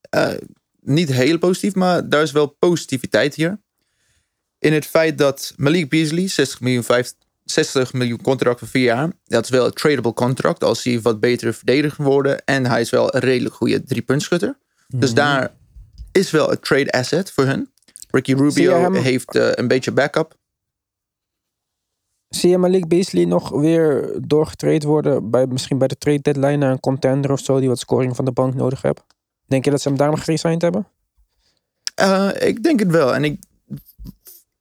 [0.00, 0.32] eh,
[0.80, 3.60] niet heel positief, maar daar is wel positiviteit hier.
[4.58, 9.12] In het feit dat Malik Beasley, 60 miljoen, vijf- 60 miljoen contract voor vier jaar.
[9.24, 12.44] Dat is wel een tradable contract als hij wat betere verdediger worden.
[12.44, 14.58] En hij is wel een redelijk goede driepuntschutter.
[14.88, 15.54] Dus daar
[16.12, 17.70] is wel een trade asset voor hun.
[18.10, 20.40] Ricky Rubio heeft eh, een beetje backup.
[22.28, 25.30] Zie je Malik Beasley nog weer doorgetraind worden?
[25.30, 28.24] Bij, misschien bij de trade deadline naar een contender of zo die wat scoring van
[28.24, 29.02] de bank nodig heeft?
[29.46, 30.86] Denk je dat ze hem daarom geresigned hebben?
[31.94, 33.14] Eh, ik denk het wel.
[33.14, 33.42] En ik,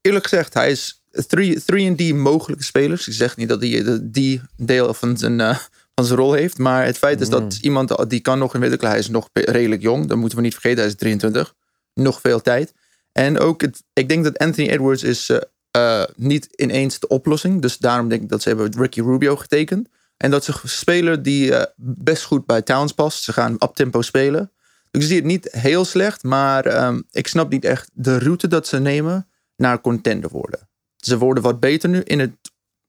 [0.01, 3.07] eerlijk gezegd, hij is 3D mogelijke spelers.
[3.07, 5.57] Ik zeg niet dat hij die deel van zijn, eh,
[5.95, 6.57] van zijn rol heeft.
[6.57, 8.91] Maar het feit is dat iemand die kan nog ontwikkelen.
[8.91, 10.07] Hij is nog redelijk jong.
[10.07, 10.77] Dat moeten we niet vergeten.
[10.77, 11.53] Hij is 23.
[11.93, 12.73] Nog veel tijd.
[13.11, 15.39] En ook, het, ik denk dat Anthony Edwards is eh,
[15.71, 17.61] eh, niet ineens de oplossing.
[17.61, 19.89] Dus daarom denk ik dat ze hebben Ricky Rubio getekend.
[20.17, 23.23] En dat ze een speler die best goed bij Towns past.
[23.23, 24.51] Ze gaan up tempo spelen.
[24.91, 28.67] Ik zie het niet heel slecht, maar ehm, ik snap niet echt de route dat
[28.67, 30.69] ze nemen naar contender worden.
[31.01, 32.31] Ze worden wat beter nu in het,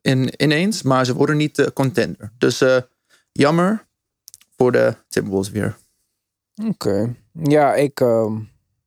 [0.01, 2.33] in, ineens, maar ze worden niet de contender.
[2.39, 2.77] Dus eh,
[3.33, 3.87] jammer
[4.57, 5.77] voor de Timberwolves weer.
[6.67, 7.15] Oké.
[7.43, 8.01] Ja, ik...
[8.01, 8.39] ehm,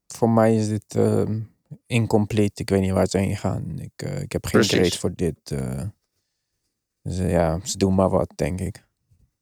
[0.08, 1.40] voor mij is dit ehm,
[1.88, 2.62] incomplete.
[2.62, 3.80] Ik weet niet waar ze heen gaan.
[3.80, 4.78] Ik, eh, ik heb geen Precies.
[4.80, 5.52] grade voor dit.
[5.52, 5.82] eh.
[7.02, 8.84] dus eh, ja, ze doen maar wat, denk ik.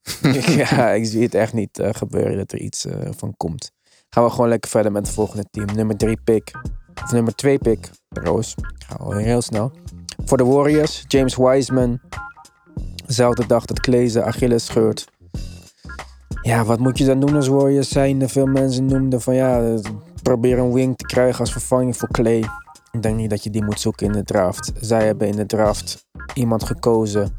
[0.70, 3.72] ja, ik zie het echt niet eh, gebeuren dat er iets eh, van komt.
[4.10, 5.66] Gaan we gewoon lekker verder met het volgende team.
[5.76, 6.52] Nummer 3 pick.
[7.04, 7.90] Of nummer 2 pick.
[8.10, 8.56] Roos.
[8.88, 9.72] Gaan we weer heel snel.
[10.26, 11.04] Voor de Warriors.
[11.08, 12.00] James Wiseman.
[13.06, 15.12] Dezelfde dag dat Clay zijn Achilles scheurt.
[16.42, 18.30] Ja, wat moet je dan doen als Warriors zijn?
[18.30, 19.80] Veel mensen noemden van ja, eh,
[20.24, 22.44] probeer een wing te krijgen als vervanging voor Clay.
[22.92, 24.72] Ik denk niet dat je die moet zoeken in de draft.
[24.80, 27.38] Zij hebben in de draft iemand gekozen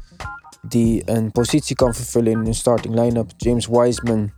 [0.61, 3.31] die een positie kan vervullen in hun starting line-up.
[3.37, 4.31] James Wiseman.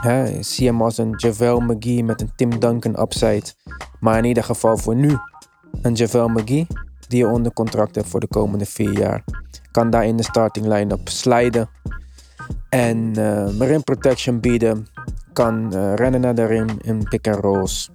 [0.00, 3.44] Hè, zie hem als een JaVale McGee met een Tim Duncan upside.
[4.00, 5.16] Maar in ieder geval voor nu
[5.82, 6.66] een JaVale McGee
[7.08, 9.24] die je onder contract hebt voor de komende vier jaar.
[9.70, 11.68] Kan daar in de starting line-up sliden.
[12.68, 14.86] En eh rim protection bieden.
[15.32, 17.90] Kan eh, rennen naar de rim in pick and rolls.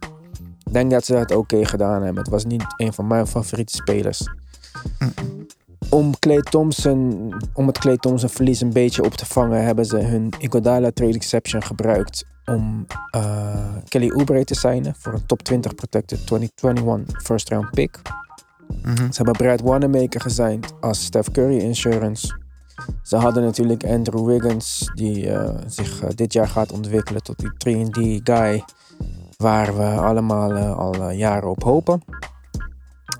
[0.66, 2.24] Ik denk dat ze dat oké gedaan hebben.
[2.24, 4.28] Het was niet een van mijn favoriete spelers.
[5.90, 9.98] Om, Clay Thompson, om het Clay Thompson verlies een beetje op te vangen, hebben ze
[9.98, 15.76] hun Iguodala trade exception gebruikt om eh, Kelly Oubre te signen voor een top 20
[15.76, 18.02] protected 2021 first round pick.
[18.84, 22.38] Ze hebben Brad Wanamaker gesigned als Steph Curry Insurance.
[23.04, 27.86] Ze hadden natuurlijk Andrew Wiggins, die eh, zich eh, dit jaar gaat ontwikkelen tot die
[27.86, 28.64] 3D guy,
[29.38, 32.02] waar we allemaal al jaren op hopen.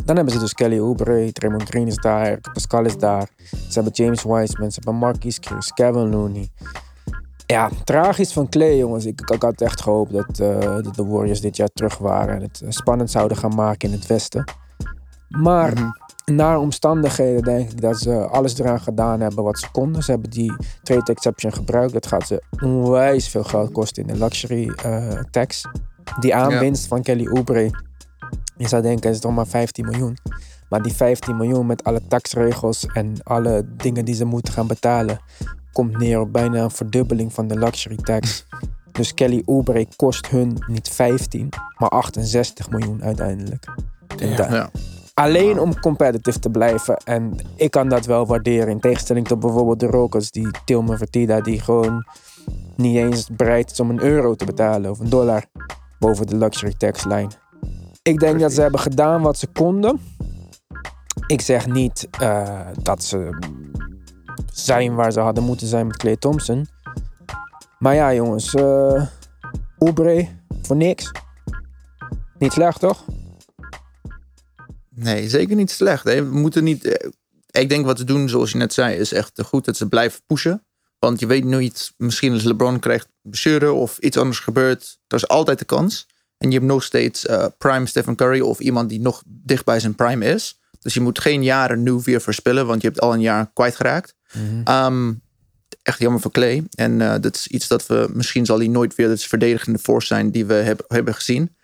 [0.06, 3.30] Dan hebben ze dus Kelly Oubre, Draymond Green is daar, Pascal is daar.
[3.46, 6.50] Ze hebben James Wiseman, ze hebben Marquise Chris, Kevin Looney.
[7.46, 9.06] Ja, tragisch van Clay, jongens.
[9.06, 12.42] Ik, ik had echt gehoopt dat, eh, dat de Warriors dit jaar terug waren en
[12.42, 14.44] het eh, spannend zouden gaan maken in het Westen.
[15.30, 15.74] Maar
[16.26, 20.04] naar omstandigheden denk ik dat ze alles eraan gedaan hebben wat ze konden.
[20.04, 21.94] Ze hebben die trade exception gebruikt.
[21.94, 25.62] Dat gaat ze onwijs veel geld kosten in de luxury eh, tax.
[26.20, 27.89] Die aanwinst van Kelly Oubre.
[28.60, 30.18] Je zou denken, is het toch maar 15 miljoen.
[30.70, 35.20] Maar die 15 miljoen met alle taxregels en alle dingen die ze moeten gaan betalen,
[35.72, 38.46] komt neer op bijna een verdubbeling van de luxury tax.
[38.92, 43.66] Dus Kelly Oubre kost hun niet 15, maar 68 miljoen uiteindelijk.
[44.36, 44.70] Da- Ja.
[45.14, 46.98] Alleen om competitive te blijven.
[46.98, 48.68] En ik kan dat wel waarderen.
[48.68, 52.06] In tegenstelling tot bijvoorbeeld de Rockets, die Tilman Fertitta, die gewoon
[52.76, 55.46] niet eens bereid is om een euro te betalen of een dollar
[56.00, 57.30] boven de luxury tax line.
[58.10, 60.00] Ik denk dat ze hebben gedaan wat ze konden.
[61.28, 63.30] Ik zeg niet eh, dat ze
[64.54, 66.68] zijn waar ze hadden moeten zijn met Clay Thompson.
[67.80, 69.06] Maar ja, jongens, eh
[69.78, 70.28] Oubre
[70.62, 71.12] voor niks.
[72.38, 73.06] Niet slecht, toch?
[74.90, 76.04] Nee, zeker niet slecht.
[76.04, 76.24] Hè.
[76.30, 76.86] We moeten niet.
[76.86, 77.10] eh,
[77.62, 80.22] Ik denk wat ze doen, zoals je net zei, is echt goed dat ze blijven
[80.26, 80.66] pushen.
[81.00, 85.00] Want je weet nooit, misschien als LeBron krijgt blessure of iets anders gebeurt.
[85.08, 86.08] Er is altijd de kans.
[86.40, 89.80] En je hebt nog steeds eh, prime Stephen Curry of iemand die nog dicht bij
[89.80, 90.60] zijn prime is.
[90.82, 94.16] Dus je moet geen jaren nu weer verspillen, want je hebt al een jaar kwijtgeraakt.
[94.64, 95.14] Ehm,
[95.84, 96.64] echt jammer voor Clay.
[96.76, 100.08] En eh, dat is iets dat we, misschien zal hij nooit weer het verdedigende force
[100.08, 101.56] zijn die we heb, hebben gezien.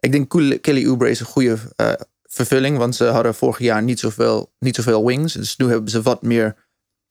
[0.00, 3.98] Ik denk Kelly Oubre is een goede eh, vervulling, want ze hadden vorig jaar niet
[3.98, 5.32] zoveel, niet zoveel wings.
[5.32, 6.54] Dus nu hebben ze wat meer,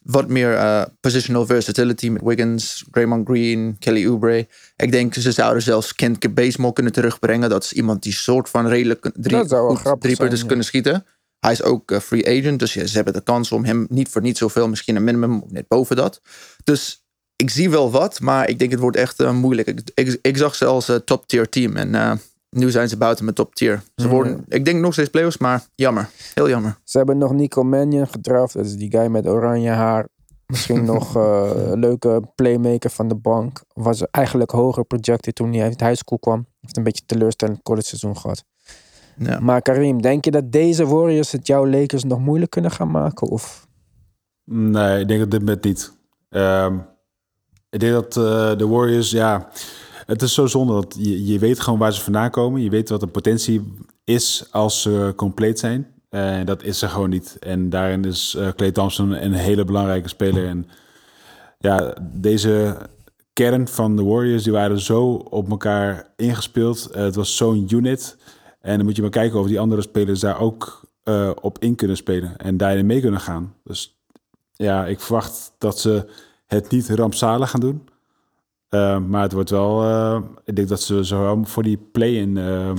[0.08, 4.48] wat meer eh, positional versatility met Wiggins, Draymond Green, Kelly Oubre.
[4.76, 7.50] Ik denk ze zouden zelfs Kent Bazemore kunnen terugbrengen.
[7.50, 10.46] Dat is iemand die soort van redelijk drie, drie zijn, punten ja.
[10.46, 11.06] kunnen schieten.
[11.40, 14.10] Hij is ook eh, free agent, dus ja, ze hebben de kans om hem niet
[14.10, 16.22] voor niet zoveel, misschien een minimum, of net boven dat.
[16.64, 19.68] Dus ik zie wel wat, maar ik denk het wordt echt eh, moeilijk.
[19.68, 22.20] Ik, ik, ik zag ze als eh, top tier team en
[22.58, 23.84] nu zijn ze buiten mijn top tier.
[23.96, 26.10] Ze worden, ik denk nog steeds playoffs, maar jammer.
[26.34, 26.78] Heel jammer.
[26.84, 28.54] Ze hebben nog Nico Mannion gedraft.
[28.54, 30.08] Dat is die guy met oranje haar.
[30.46, 33.64] Misschien nog eh, een leuke playmaker van de bank.
[33.74, 36.46] Was eigenlijk hoger projected toen hij uit high school kwam.
[36.62, 38.44] Heeft een beetje teleurstellend college seizoen gehad.
[39.18, 39.40] Ja.
[39.40, 43.28] Maar Karim, denk je dat deze Warriors het jouw Lakers nog moeilijk kunnen gaan maken?
[43.28, 43.68] Of
[44.50, 45.92] Nee, ik denk dat dit met niet.
[46.30, 46.78] Ehm,
[47.70, 49.50] ik denk dat eh, de Warriors, ja,
[50.08, 52.62] het is zo zonde dat je, je weet gewoon waar ze vandaan komen.
[52.62, 55.88] Je weet wat de potentie is als ze compleet zijn.
[56.10, 57.38] En dat is er gewoon niet.
[57.40, 60.48] En daarin is eh Clay Thompson een hele belangrijke speler.
[60.48, 60.68] En
[61.60, 62.78] ja, deze
[63.34, 66.90] kern van de Warriors, die waren zo op elkaar ingespeeld.
[66.92, 68.18] Eh, het was zo'n unit.
[68.62, 71.76] En dan moet je maar kijken of die andere spelers daar ook eh, op in
[71.76, 72.38] kunnen spelen.
[72.38, 73.54] En daarin mee kunnen gaan.
[73.64, 74.00] Dus
[74.54, 76.10] ja, ik verwacht dat ze
[76.46, 77.87] het niet rampzalig gaan doen.
[78.70, 79.84] Uh, maar het wordt wel...
[79.84, 82.36] Uh, ik denk dat ze zo voor die play-in...
[82.36, 82.72] Uh,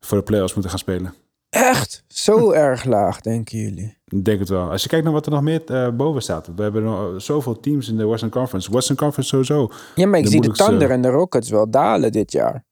[0.00, 1.14] voor de play-offs moeten gaan spelen.
[1.48, 3.96] echt zo erg laag, denken jullie?
[4.04, 4.70] Ik denk het wel.
[4.70, 6.50] Als je kijkt naar wat er nog meer boven staat.
[6.56, 8.72] We hebben nog zoveel teams in de Western Conference.
[8.72, 9.70] Western Conference sowieso.
[9.94, 12.64] Ja, maar ik De zie de Thunder en de Rockets wel dalen dit jaar.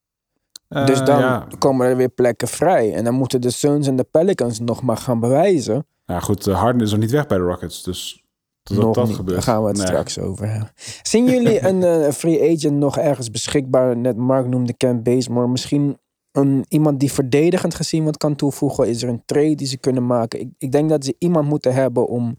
[0.69, 2.95] Dus dan Ja, komen er weer plekken vrij.
[2.95, 5.87] En dan moeten de Suns en de Pelicans nog maar gaan bewijzen.
[6.05, 6.45] ja, goed.
[6.45, 7.83] Harden is nog niet weg bij de Rockets.
[7.83, 8.20] Dus
[8.71, 9.17] nog dat niet.
[9.17, 9.35] gebeurt.
[9.37, 9.87] Daar gaan we het Nee.
[9.87, 10.71] straks over hebben.
[11.03, 13.97] Zien jullie een eh, free agent nog ergens beschikbaar?
[13.97, 15.49] Net Mark noemde Ken Bazemore.
[15.49, 15.99] Misschien
[16.33, 18.89] een, iemand die verdedigend gezien wat kan toevoegen.
[18.89, 20.41] Is er een trade die ze kunnen maken?
[20.41, 22.37] Ik, ik denk dat ze iemand moeten hebben om,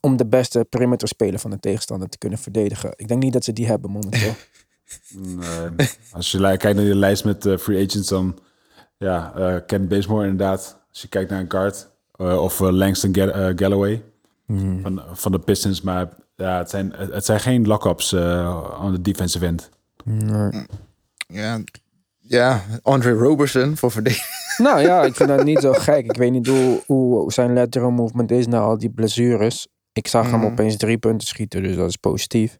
[0.00, 2.92] om de beste perimeter speler van de tegenstander te kunnen verdedigen.
[2.96, 4.32] Ik denk niet dat ze die hebben momenteel.
[5.14, 5.88] Nee.
[6.12, 8.38] Als je kijkt naar die lijst met eh, free agents, dan
[8.96, 10.80] ja, eh Ken Bazemore inderdaad.
[10.90, 11.88] Als je kijkt naar een guard.
[12.16, 13.54] of Langston Ga-
[14.58, 15.80] Galloway van, van de Pistons.
[15.80, 19.68] Maar ja, het zijn, het het zijn geen lock-ups eh, aan de defensive end.
[20.04, 20.66] Nee.
[21.26, 21.60] Ja,
[22.18, 24.38] ja Andre Roberson voor verdediging.
[24.60, 26.04] Nou ja, ik vind dat niet zo gek.
[26.04, 29.66] Ik weet niet hoe, hoe zijn lateral movement is na al die blessures.
[29.92, 30.50] Ik zag hem Mhm.
[30.50, 32.58] opeens drie punten schieten, dus dat is positief.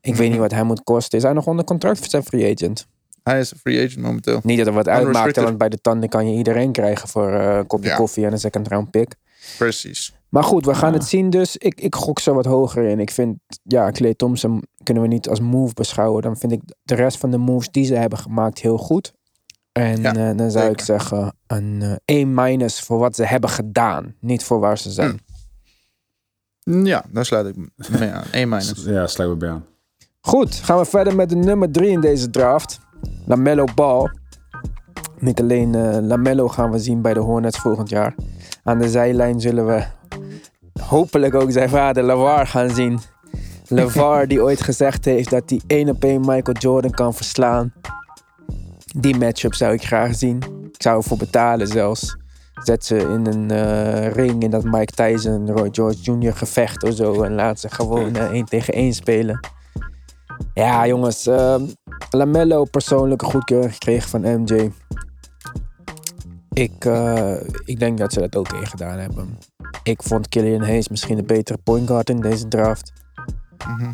[0.00, 1.18] Ik weet niet wat hij moet kosten.
[1.18, 2.86] Is hij nog onder contract voor zijn free agent?
[3.22, 4.40] Hij is een free agent momenteel.
[4.42, 7.56] Niet dat er wat uitmaakt, want bij de tanden kan je iedereen krijgen voor eh,
[7.56, 7.96] een kopje Ja.
[7.96, 9.14] koffie en een second round pick.
[9.58, 10.14] Precies.
[10.36, 11.56] Maar goed, we gaan het zien dus.
[11.56, 13.00] Ik, ik gok zo wat hoger in.
[13.00, 16.22] Ik vind, ja, Clay Thompson kunnen we niet als move beschouwen.
[16.22, 19.12] Dan vind ik de rest van de moves die ze hebben gemaakt heel goed.
[19.72, 24.14] En Ja, eh, dan zou ik zeggen een eh, E- voor wat ze hebben gedaan.
[24.20, 25.20] Niet voor waar ze zijn.
[26.60, 27.56] Ja, daar sluit ik
[27.98, 28.24] mee aan.
[28.30, 28.84] 1 minus.
[28.84, 29.64] Ja, sluit we bij aan.
[30.20, 32.78] Goed, gaan we verder met de nummer drie in deze draft.
[33.26, 34.10] Lamello Ball.
[35.18, 38.14] Niet alleen eh, Lamello gaan we zien bij de Hornets volgend jaar.
[38.62, 39.84] Aan de zijlijn zullen we
[40.80, 42.98] hopelijk ook zijn vader LeVar gaan zien.
[43.68, 47.72] LeVar die ooit gezegd heeft dat hij één op één Michael Jordan kan verslaan.
[48.96, 50.42] Die matchup zou ik graag zien.
[50.72, 52.16] Ik zou ervoor betalen zelfs.
[52.54, 56.32] Zet ze in een eh, ring in dat Mike Tyson, Roy George Jr.
[56.34, 57.22] gevecht of zo.
[57.22, 59.40] En laat ze gewoon eh, één tegen één spelen.
[60.54, 61.26] Ja, jongens.
[61.26, 61.62] ehm,
[62.10, 64.70] Lamello persoonlijke goedkeuring gekregen van MJ.
[66.56, 69.38] Ik, eh, ik denk dat ze dat ook één gedaan hebben.
[69.82, 72.92] Ik vond Killian Hayes misschien een betere point guard in deze draft.
[73.66, 73.92] Mhm.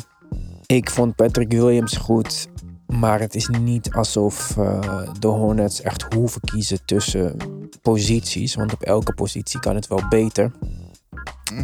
[0.65, 2.47] Ik vond Patrick Williams goed.
[2.87, 7.37] Maar het is niet alsof eh, de Hornets echt hoeven kiezen tussen
[7.81, 8.55] posities.
[8.55, 10.51] Want op elke positie kan het wel beter.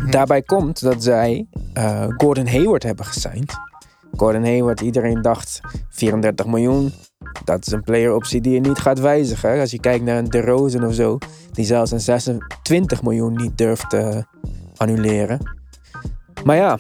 [0.10, 3.58] Daarbij komt dat zij eh, Gordon Hayward hebben gesigned.
[4.16, 5.60] Gordon Hayward, iedereen dacht
[5.90, 6.92] 34 miljoen.
[7.44, 9.60] Dat is een player optie die je niet gaat wijzigen.
[9.60, 11.18] Als je kijkt naar een DeRozan of zo.
[11.52, 14.26] Die zelfs een 26 miljoen niet durft te
[14.76, 15.40] annuleren.
[16.44, 16.78] Maar ja,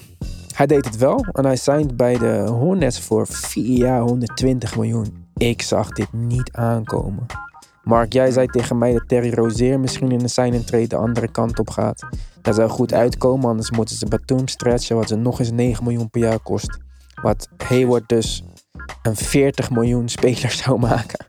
[0.55, 1.25] hij deed het wel.
[1.31, 5.27] En hij signed bij de Hornets voor 4 jaar 120 miljoen.
[5.37, 7.25] Ik zag dit niet aankomen.
[7.83, 11.31] Mark, jij zei tegen mij dat Terry Rozier misschien in de sign trade de andere
[11.31, 12.07] kant op gaat.
[12.41, 16.09] Dat zou goed uitkomen, anders moeten ze Batum stretchen, wat ze nog eens 9 miljoen
[16.09, 16.77] per jaar kost.
[17.21, 18.43] Wat Hayward dus
[19.01, 21.27] een 40 miljoen speler zou maken.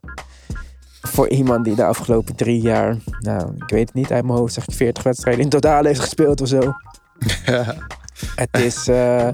[1.00, 4.54] Voor iemand die de afgelopen drie jaar, nou, ik weet het niet, uit mijn hoofd
[4.54, 6.60] zeg ik 40 wedstrijden in totaal heeft gespeeld of zo.
[8.34, 9.28] Het is, eh,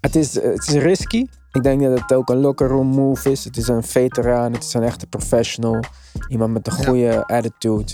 [0.00, 1.26] het, is, het is risky.
[1.52, 3.44] Ik denk dat het ook een locker room move is.
[3.44, 5.80] Het is een veteraan, het is een echte professional.
[6.28, 7.92] Iemand met een goede attitude.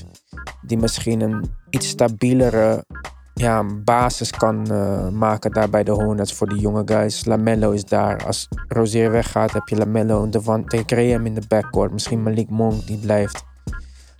[0.63, 2.85] Die misschien een iets stabielere
[3.39, 7.25] ja, basis kan eh, maken daar bij de Hornets voor die jonge guys.
[7.25, 8.25] Lamello is daar.
[8.27, 11.93] Als Rozier weggaat, heb je Lamello en Devante Graham in de backcourt.
[11.93, 13.45] Misschien Malik Monk die blijft.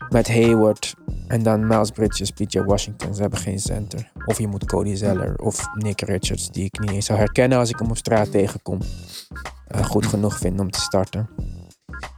[0.09, 0.95] Met Hayward
[1.29, 3.15] en dan Miles Bridges, PJ Washington.
[3.15, 4.13] Ze hebben geen center.
[4.25, 7.71] Of je moet Cody Zeller of Nick Richards, die ik niet eens zou herkennen als
[7.71, 8.79] ik hem op straat tegenkom.
[9.69, 11.29] eh, goed genoeg vinden om te starten.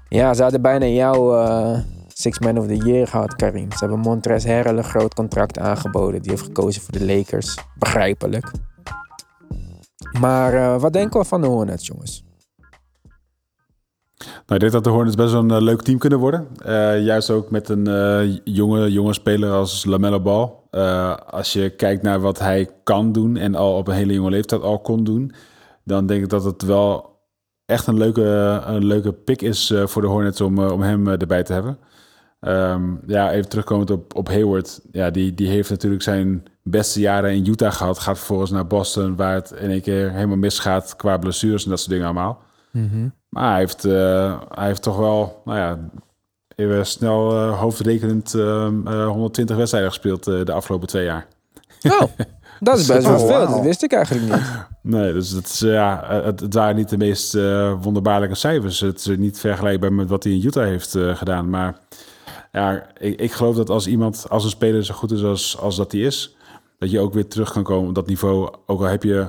[0.09, 1.79] Ja, ze hadden bijna jouw eh,
[2.21, 3.73] Six Man of the Year gehad, Karim.
[3.73, 6.23] Ze hebben Montrez Harrell een groot contract aangeboden.
[6.23, 7.57] Die heeft gekozen voor de Lakers.
[7.79, 8.51] Begrijpelijk.
[10.21, 12.25] Maar eh, wat denken we van de Hornets, jongens?
[14.19, 16.49] Nou, ik denk dat de Hornets best wel een eh, leuk team kunnen worden.
[16.65, 20.53] Eh, juist ook met een jonge, jonge speler als Lamello Ball.
[21.27, 24.63] Als je kijkt naar wat hij kan doen en al op een hele jonge leeftijd
[24.63, 25.33] al kon doen,
[25.85, 27.17] dan denk ik dat het wel
[27.65, 28.23] echt een leuke,
[28.67, 31.79] een leuke pick is voor de Hornets om, om hem erbij te hebben.
[32.41, 34.81] Ehm, ja, even terugkomend op, op Hayward.
[34.93, 37.99] Ja, die, die heeft natuurlijk zijn beste jaren in Utah gehad.
[37.99, 41.79] Gaat vervolgens naar Boston, waar het in één keer helemaal misgaat qua blessures en dat
[41.79, 42.43] soort dingen allemaal.
[43.29, 45.79] Maar hij heeft, eh, hij heeft toch wel, nou ja,
[46.57, 51.27] even snel eh, hoofdrekenend eh, eh, 120 wedstrijden gespeeld eh, de afgelopen twee jaar.
[51.83, 52.03] Oh,
[52.61, 53.49] dat is best wel veel.
[53.49, 54.67] Dat wist ik eigenlijk niet.
[54.83, 58.35] Nee, dus het, is, eh, ja, eh, het, het waren niet de meest eh, wonderbaarlijke
[58.35, 58.81] cijfers.
[58.81, 61.51] Het is niet vergelijkbaar met wat hij in Utah heeft eh, gedaan.
[61.51, 61.79] Maar
[62.61, 65.77] ja, ik, ik geloof dat als iemand, als een speler zo goed is als, als
[65.77, 66.37] dat hij is,
[66.79, 68.55] dat je ook weer terug kan komen op dat niveau.
[68.67, 69.29] Ook al heb je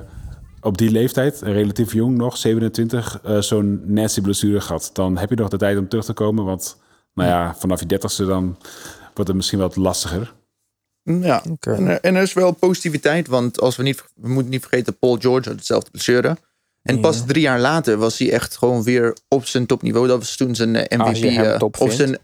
[0.60, 4.90] op die leeftijd, relatief jong nog, 27, eh, zo'n nasty blessure gehad.
[4.92, 6.44] Dan heb je nog de tijd om terug te komen.
[6.44, 6.76] Want
[7.14, 8.56] nou ja, vanaf je dertigste dan
[9.14, 10.34] wordt het misschien wat lastiger.
[11.02, 11.72] Ja, Oké.
[11.72, 14.98] en, er, en er is wel positiviteit, want als we niet, we moeten niet vergeten,
[14.98, 16.36] Paul George had hetzelfde blessure.
[16.82, 17.00] En Ja.
[17.00, 20.06] pas drie jaar later was hij echt gewoon weer op zijn topniveau.
[20.06, 21.22] Dat was toen zijn eh, Als MVP.
[21.22, 21.94] je hem eh, vindt.
[21.94, 22.18] zijn,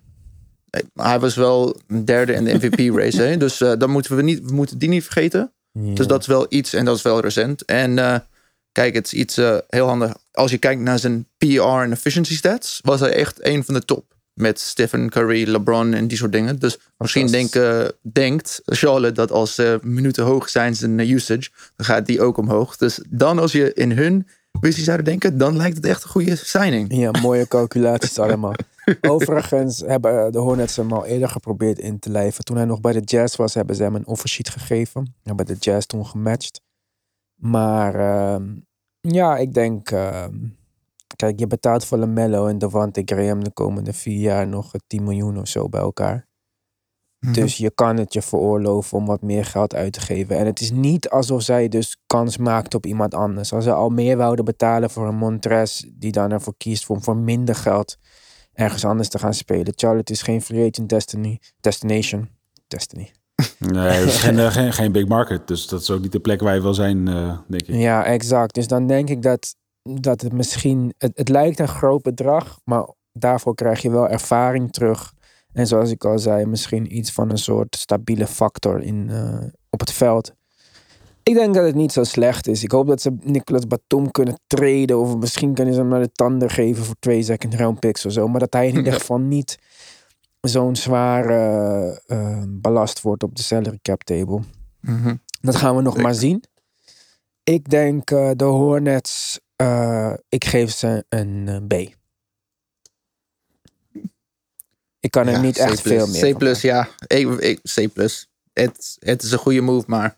[0.94, 3.22] hij was wel derde in de MVP-race.
[3.22, 3.36] hè.
[3.36, 5.50] Dus eh, dan moeten we, niet, we moeten die niet vergeten.
[5.72, 7.64] Dus dat is wel iets en dat is wel recent.
[7.64, 8.18] En eh,
[8.72, 10.16] kijk, het is iets eh, heel handig.
[10.32, 13.84] Als je kijkt naar zijn PR en efficiency stats, was hij echt een van de
[13.84, 14.14] top.
[14.32, 16.58] Met Stephen Curry, LeBron en die soort dingen.
[16.58, 21.86] Dus misschien denken, denkt Charlotte dat als eh, minuten hoog zijn zijn eh, usage, dan
[21.86, 22.76] gaat die ook omhoog.
[22.76, 24.26] Dus dan als je in hun
[24.60, 26.96] visie zou denken, dan lijkt het echt een goede signing.
[26.96, 28.54] Ja, mooie calculaties allemaal.
[29.00, 32.44] Overigens hebben de Hornets hem al eerder geprobeerd in te lijven.
[32.44, 35.14] Toen hij nog bij de Jazz was, hebben ze hem een offersheet gegeven.
[35.22, 36.60] Hebben de Jazz toen gematcht.
[37.34, 38.44] Maar ehm,
[39.00, 39.90] ja, ik denk...
[39.90, 40.34] ehm,
[41.16, 45.04] kijk, je betaalt voor LaMelo en Devante Graham de komende vier jaar nog eh, 10
[45.04, 46.26] miljoen of zo bij elkaar.
[47.18, 50.38] Dus je kan het je veroorloven om wat meer geld uit te geven.
[50.38, 53.52] En het is niet alsof zij dus kans maakt op iemand anders.
[53.52, 57.16] Als ze al meer wouden betalen voor een Montres, die dan ervoor kiest om voor
[57.16, 57.96] minder geld
[58.52, 59.72] ergens anders te gaan spelen.
[59.76, 62.28] Charlotte is geen free agent destiny, destination.
[62.68, 63.10] Destiny.
[63.58, 65.48] Nee, het is geen, eh, geen, geen big market.
[65.48, 67.74] Dus dat is ook niet de plek waar je wil zijn, eh, denk ik.
[67.74, 68.54] Ja, exact.
[68.54, 70.94] Dus dan denk ik dat, dat het misschien...
[70.98, 75.12] Het, het lijkt een groot bedrag, maar daarvoor krijg je wel ervaring terug.
[75.56, 79.80] En zoals ik al zei, misschien iets van een soort stabiele factor in, eh, op
[79.80, 80.32] het veld.
[81.22, 82.62] Ik denk dat het niet zo slecht is.
[82.62, 84.98] Ik hoop dat ze Nicolas Batum kunnen treden.
[84.98, 88.12] Of misschien kunnen ze hem naar de tanden geven voor twee second round picks of
[88.12, 88.28] zo.
[88.28, 89.58] Maar dat hij in ieder geval niet
[90.40, 94.40] zo'n zware eh, ballast wordt op de salary cap table.
[94.80, 95.14] Mhm.
[95.40, 96.44] Dat gaan we nog maar zien.
[97.42, 99.40] Ik denk eh, de Hornets,
[100.28, 101.74] ik geef ze een B.
[105.06, 106.88] Ik kan er Ja, niet echt veel meer C+, van ja.
[107.06, 107.88] Ik, ik, C+.
[108.52, 110.16] Het, het is een goede move, maar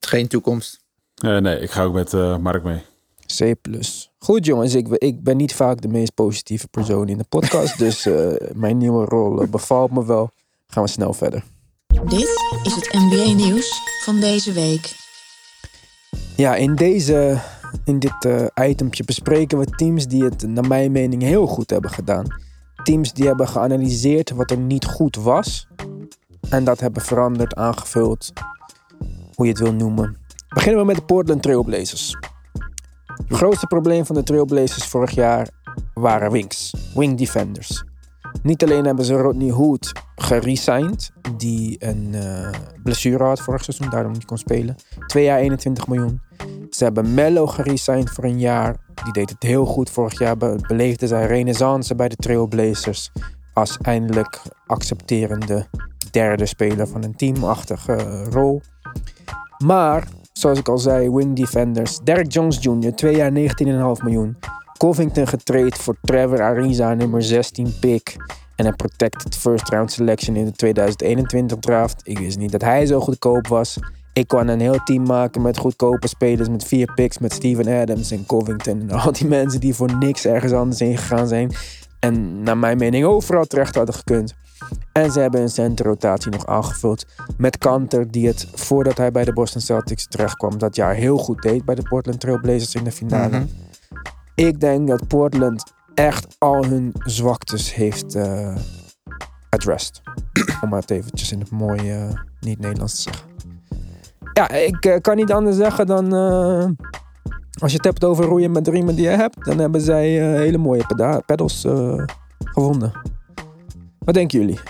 [0.00, 0.80] geen toekomst.
[1.14, 2.82] Eh, nee, ik ga ook met eh, Mark mee.
[3.36, 3.54] C+.
[4.18, 7.78] Goed jongens, ik, ben- ik ben niet vaak de meest positieve persoon in de podcast.
[7.84, 10.30] dus eh, mijn nieuwe rol bevalt me wel.
[10.66, 11.42] Gaan we snel verder.
[12.04, 12.28] Dit
[12.62, 14.96] is het NBA nieuws van deze week.
[16.36, 17.40] Ja, in, deze,
[17.84, 21.90] in dit eh itempje bespreken we teams die het naar mijn mening heel goed hebben
[21.90, 22.46] gedaan.
[22.82, 25.68] Teams die hebben geanalyseerd wat er niet goed was.
[26.50, 28.32] En dat hebben veranderd, aangevuld,
[29.34, 30.16] hoe je het wil noemen.
[30.48, 32.16] Beginnen we met de Portland Trailblazers.
[33.26, 35.48] Het grootste probleem van de Trailblazers vorig jaar
[35.94, 36.74] waren wings.
[36.94, 37.84] Wing defenders.
[38.42, 42.50] Niet alleen hebben ze Rodney Hood geresigned, die een eh,
[42.82, 44.76] blessure had vorig seizoen, daarom niet kon spelen.
[45.06, 46.20] Twee jaar 21 miljoen.
[46.70, 48.76] Ze hebben Mello geresigned voor een jaar.
[49.04, 50.36] Die deed het heel goed vorig jaar.
[50.36, 53.10] Be beleefde zijn renaissance bij de Trailblazers.
[53.54, 55.66] Als eindelijk accepterende
[56.10, 58.60] derde speler van een teamachtige eh, rol.
[59.64, 61.98] Maar, zoals ik al zei, win defenders.
[61.98, 63.36] Derek Jones Jr., twee jaar 19,5
[64.02, 64.36] miljoen.
[64.76, 68.16] Covington getraind voor Trevor Ariza, nummer 16 pick.
[68.56, 72.00] En een protected first round selection in de 2021 draft.
[72.04, 73.78] Ik wist niet dat hij zo goedkoop was.
[74.18, 76.48] Ik kon een heel team maken met goedkope spelers.
[76.48, 78.80] Met vier picks, met Steven Adams en Covington.
[78.80, 81.52] En al die mensen die voor niks ergens anders heen gegaan zijn.
[82.00, 84.34] En naar mijn mening overal terecht hadden gekund.
[84.92, 87.06] En ze hebben een centerrotatie nog aangevuld.
[87.36, 91.42] Met Kanter, die het voordat hij bij de Boston Celtics terechtkwam, dat jaar heel goed
[91.42, 93.46] deed bij de Portland Trail Blazers in de finale.
[94.34, 98.56] Ik denk dat Portland echt al hun zwaktes heeft eh
[99.48, 100.00] addressed.
[100.62, 103.57] Om maar het eventjes in het mooie eh, niet-Nederlands te zeggen.
[104.38, 106.14] Ja, ik eh, kan niet anders zeggen dan...
[106.14, 106.64] eh,
[107.60, 109.44] als je het hebt over roeien met riemen die je hebt...
[109.44, 111.66] dan hebben zij eh, hele mooie peda- pedals
[112.38, 112.92] gevonden.
[113.98, 114.60] Wat denken jullie?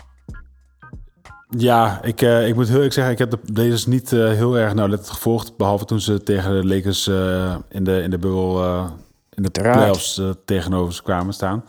[1.48, 5.10] Ja, ik, ik moet heel eerlijk zeggen, ik heb de Blazers niet heel erg nauwlettend
[5.10, 5.56] gevolgd.
[5.56, 7.06] Behalve toen ze tegen de Lakers
[7.68, 8.62] in de, in de bubbel,
[9.30, 11.64] in de playoffs tegenover ze kwamen staan.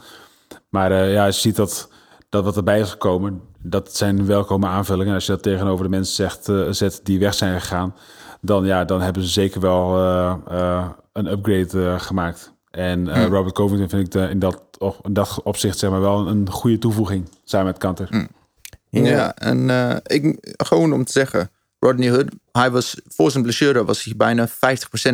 [0.70, 1.90] Maar ja, je ziet dat,
[2.30, 5.14] dat wat erbij is gekomen, dat zijn welkome aanvullingen.
[5.14, 7.96] Als je dat tegenover de mensen zegt, eh, zet die weg zijn gegaan,
[8.42, 12.54] dan, ja, dan hebben ze zeker wel eh, eh, een upgrade gemaakt.
[12.72, 16.02] En eh, Robert Covington vind ik de, in, dat, op, in dat opzicht zeg maar,
[16.02, 18.28] wel een goede toevoeging samen met Kanter.
[18.90, 23.86] Ja, en eh, ik, gewoon om te zeggen, Rodney Hood, hij was voor zijn blessure
[23.86, 24.52] was hij bijna 50%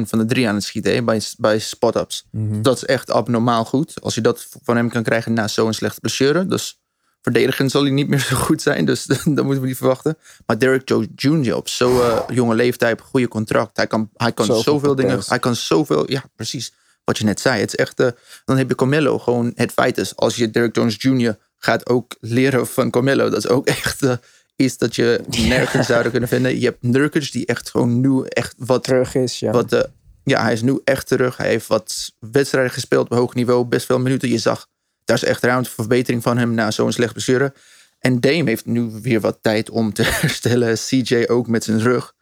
[0.02, 2.26] van de drie aan het schieten hè, bij, bij spot-ups.
[2.62, 4.02] Dat is echt abnormaal goed.
[4.02, 6.46] Als je dat van hem kan krijgen na zo'n slechte blessure.
[6.46, 6.80] Dus
[7.26, 8.86] verdedigend zal hij niet meer zo goed zijn.
[8.86, 9.06] Dus
[9.38, 10.18] dat moeten we niet verwachten.
[10.46, 11.56] Maar Derek Jones Jr.
[11.56, 13.78] op zo'n eh, jonge leeftijd, goede contract.
[13.78, 15.20] Hij kan, hij kan Zoveel zoveel dingen.
[15.26, 16.12] Hij kan zoveel.
[16.12, 16.74] Ja, precies.
[17.04, 17.60] Wat je net zei.
[17.60, 18.00] Het is echt.
[18.00, 18.08] eh,
[18.46, 19.20] dan heb je Carmelo.
[19.20, 21.38] Gewoon het feit is, als je Derek Jones Jr.
[21.58, 23.30] gaat ook leren van Carmelo.
[23.30, 24.14] Dat is ook echt eh,
[24.56, 26.60] iets dat je nergens zouden kunnen vinden.
[26.60, 29.52] Je hebt Nurkic die echt gewoon nu echt wat Terug is, ja.
[29.52, 29.90] wat,
[30.24, 31.38] ja, hij is nu echt terug.
[31.38, 33.66] Hij heeft wat wedstrijden gespeeld op hoog niveau.
[33.66, 34.30] Best veel minuten.
[34.30, 34.68] Je zag,
[35.06, 37.54] daar is echt ruimte voor verbetering van hem na zo'n slecht blessure.
[38.00, 40.76] En Dame heeft nu weer wat tijd om te herstellen.
[40.76, 42.14] CJ ook met zijn rug.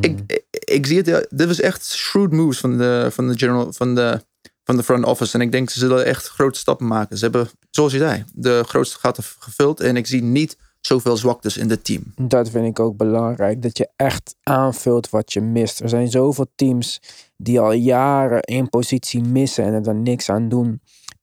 [0.00, 3.72] Ik, ik, ik zie het, dit was echt shrewd moves van de, van de general,
[3.72, 4.20] van de,
[4.64, 5.34] van de front office.
[5.34, 7.16] En ik denk ze zullen echt grote stappen maken.
[7.16, 9.80] Ze hebben, zoals je zei, de grootste gaten gevuld.
[9.80, 12.02] En ik zie niet zoveel zwaktes in het team.
[12.16, 13.62] Dat vind ik ook belangrijk.
[13.62, 15.80] Dat je echt aanvult wat je mist.
[15.80, 17.00] Er zijn zoveel teams
[17.36, 20.80] die al jaren één positie missen en er dan niks aan doen.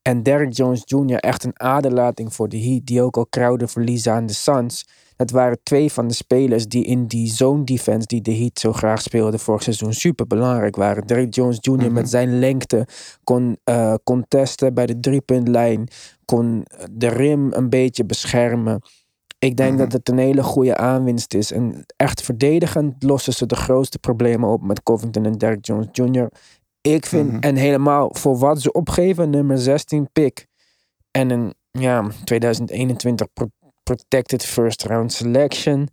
[0.08, 1.20] En Derek Jones Jr.
[1.20, 2.86] echt een aderlating voor de Heat.
[2.86, 4.88] Die ook al Crowder verliezen aan de Suns.
[5.16, 8.74] Dat waren twee van de spelers die in die zone defense die de Heat zo
[8.74, 11.08] graag speelden vorig seizoen super belangrijk waren.
[11.08, 11.92] Derek Jones Jr.
[11.92, 12.88] met zijn lengte
[13.24, 15.88] kon eh contesten bij de driepuntlijn.
[16.26, 18.82] Kon de rim een beetje beschermen.
[19.40, 21.52] Ik denk dat het een hele goede aanwinst is.
[21.52, 26.30] En echt verdedigend lossen ze de grootste problemen op met Covington en Derek Jones Jr.
[26.94, 30.48] Ik vind, en helemaal voor wat ze opgeven, nummer 16 pick.
[31.12, 33.52] En een ja, 2021 pro-
[33.84, 35.88] protected first round selection.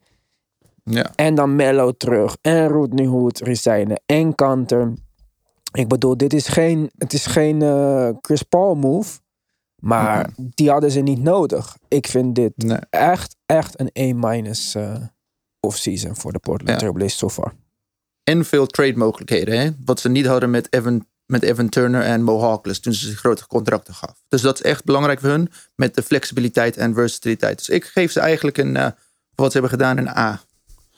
[0.84, 1.10] Ja.
[1.14, 2.36] En dan Mello terug.
[2.40, 4.02] En Rodney Hood resignen.
[4.06, 4.92] En Kanter.
[5.72, 9.18] Ik bedoel, dit is geen, het is geen eh, Chris Paul move.
[9.76, 11.76] Maar die hadden ze niet nodig.
[11.88, 12.78] Ik vind dit Nee.
[12.90, 14.94] echt, echt een A-minus eh
[15.60, 16.76] off-season voor de Portland Ja.
[16.76, 17.52] Trail Blazers so far.
[18.24, 19.58] En veel trade mogelijkheden.
[19.58, 19.70] Hè?
[19.84, 23.18] Wat ze niet hadden met Evan, met Evan Turner en Mo Harkless toen ze zich
[23.18, 24.22] grote contracten gaf.
[24.28, 25.50] Dus dat is echt belangrijk voor hun.
[25.74, 27.58] Met de flexibiliteit en versatiliteit.
[27.58, 28.90] Dus ik geef ze eigenlijk een, eh,
[29.34, 30.40] wat ze hebben gedaan, een A.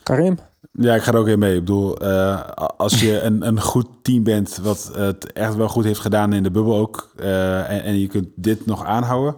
[0.03, 0.39] Karim?
[0.71, 1.53] Ja, ik ga er ook in mee.
[1.53, 5.83] Ik bedoel, eh, als je een, een goed team bent, wat het echt wel goed
[5.83, 9.35] heeft gedaan in de bubbel ook, eh, en, en je kunt dit nog aanhouden,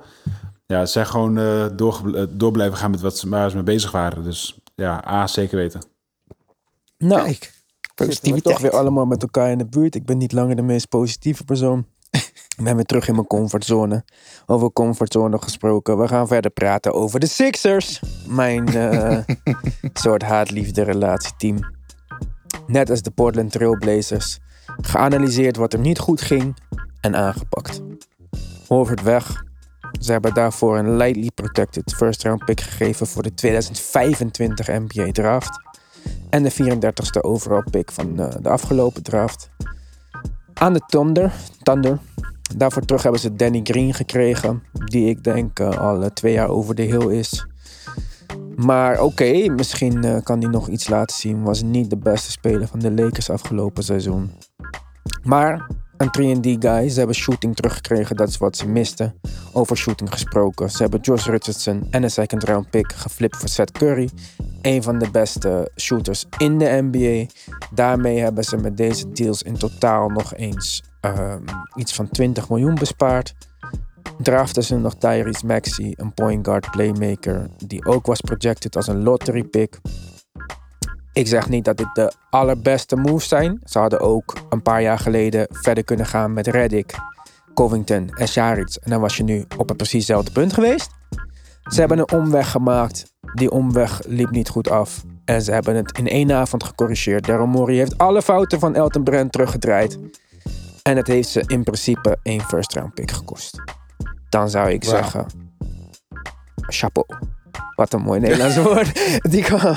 [0.66, 3.66] ja, ze zijn gewoon eh, door, door blijven gaan met wat ze, waar ze mee
[3.66, 4.24] bezig waren.
[4.24, 5.82] Dus ja, A, zeker weten.
[6.98, 7.54] Nou, Kijk,
[8.06, 8.56] zitten we positiviteit.
[8.56, 9.96] toch weer allemaal met elkaar in de buurt.
[9.96, 11.86] Ik ben niet langer de meest positieve persoon.
[12.58, 14.04] Ik ben weer terug in mijn comfortzone.
[14.46, 15.98] Over comfortzone gesproken.
[15.98, 18.02] We gaan verder praten over de Sixers.
[18.28, 19.18] Mijn eh,
[19.94, 21.58] soort haat-liefde relatieteam.
[22.68, 24.40] Net als de Portland Trail Blazers.
[24.82, 26.58] Geanalyseerd wat er niet goed ging
[27.02, 27.82] en aangepakt.
[28.68, 29.44] Horford weg.
[30.00, 35.69] Ze hebben daarvoor een lightly protected first round pick gegeven voor de 2025 NBA draft.
[36.30, 39.50] En de 34ste overall pick van eh, de afgelopen draft.
[40.54, 41.34] Aan de Thunder,
[41.64, 42.00] Thunder
[42.56, 44.64] Daarvoor terug hebben ze Danny Green gekregen.
[44.74, 47.48] Die ik denk eh, al eh, twee jaar over de hill is.
[48.56, 51.44] Maar oké, misschien kan hij nog iets laten zien.
[51.44, 54.32] Was niet de beste speler van de Lakers afgelopen seizoen.
[55.24, 55.68] Maar
[56.00, 56.90] een 3D guy.
[56.90, 58.16] Ze hebben shooting teruggekregen.
[58.16, 59.14] Dat is wat ze misten.
[59.54, 60.70] Over shooting gesproken.
[60.70, 64.10] Ze hebben Josh Richardson en een second round pick geflipt voor Seth Curry.
[64.62, 67.32] Een van de beste shooters in de NBA.
[67.74, 71.44] Daarmee hebben ze met deze deals in totaal nog eens ehm,
[71.76, 73.34] iets van 20 miljoen bespaard.
[74.18, 77.50] Draften ze nog Tyrese Maxey, een point guard playmaker.
[77.58, 79.80] Die ook was projected als een lottery pick.
[81.20, 83.60] Ik zeg niet dat dit de allerbeste moves zijn.
[83.64, 86.94] Ze hadden ook een paar jaar geleden verder kunnen gaan met Reddick,
[87.54, 88.78] Covington en Saric.
[88.84, 90.90] En dan was je nu op het precies hetzelfde punt geweest.
[91.64, 93.14] Ze hebben een omweg gemaakt.
[93.34, 95.04] Die omweg liep niet goed af.
[95.26, 97.26] En ze hebben het in één avond gecorrigeerd.
[97.26, 100.00] Daryl Morey heeft alle fouten van Elton Brand teruggedraaid.
[100.84, 103.62] En het heeft ze in principe één first round pick gekost.
[104.30, 105.26] Dan zou ik zeggen...
[106.56, 107.08] Chapeau.
[107.76, 109.22] Wat een mooi Nederlands woord.
[109.32, 109.76] Die kan...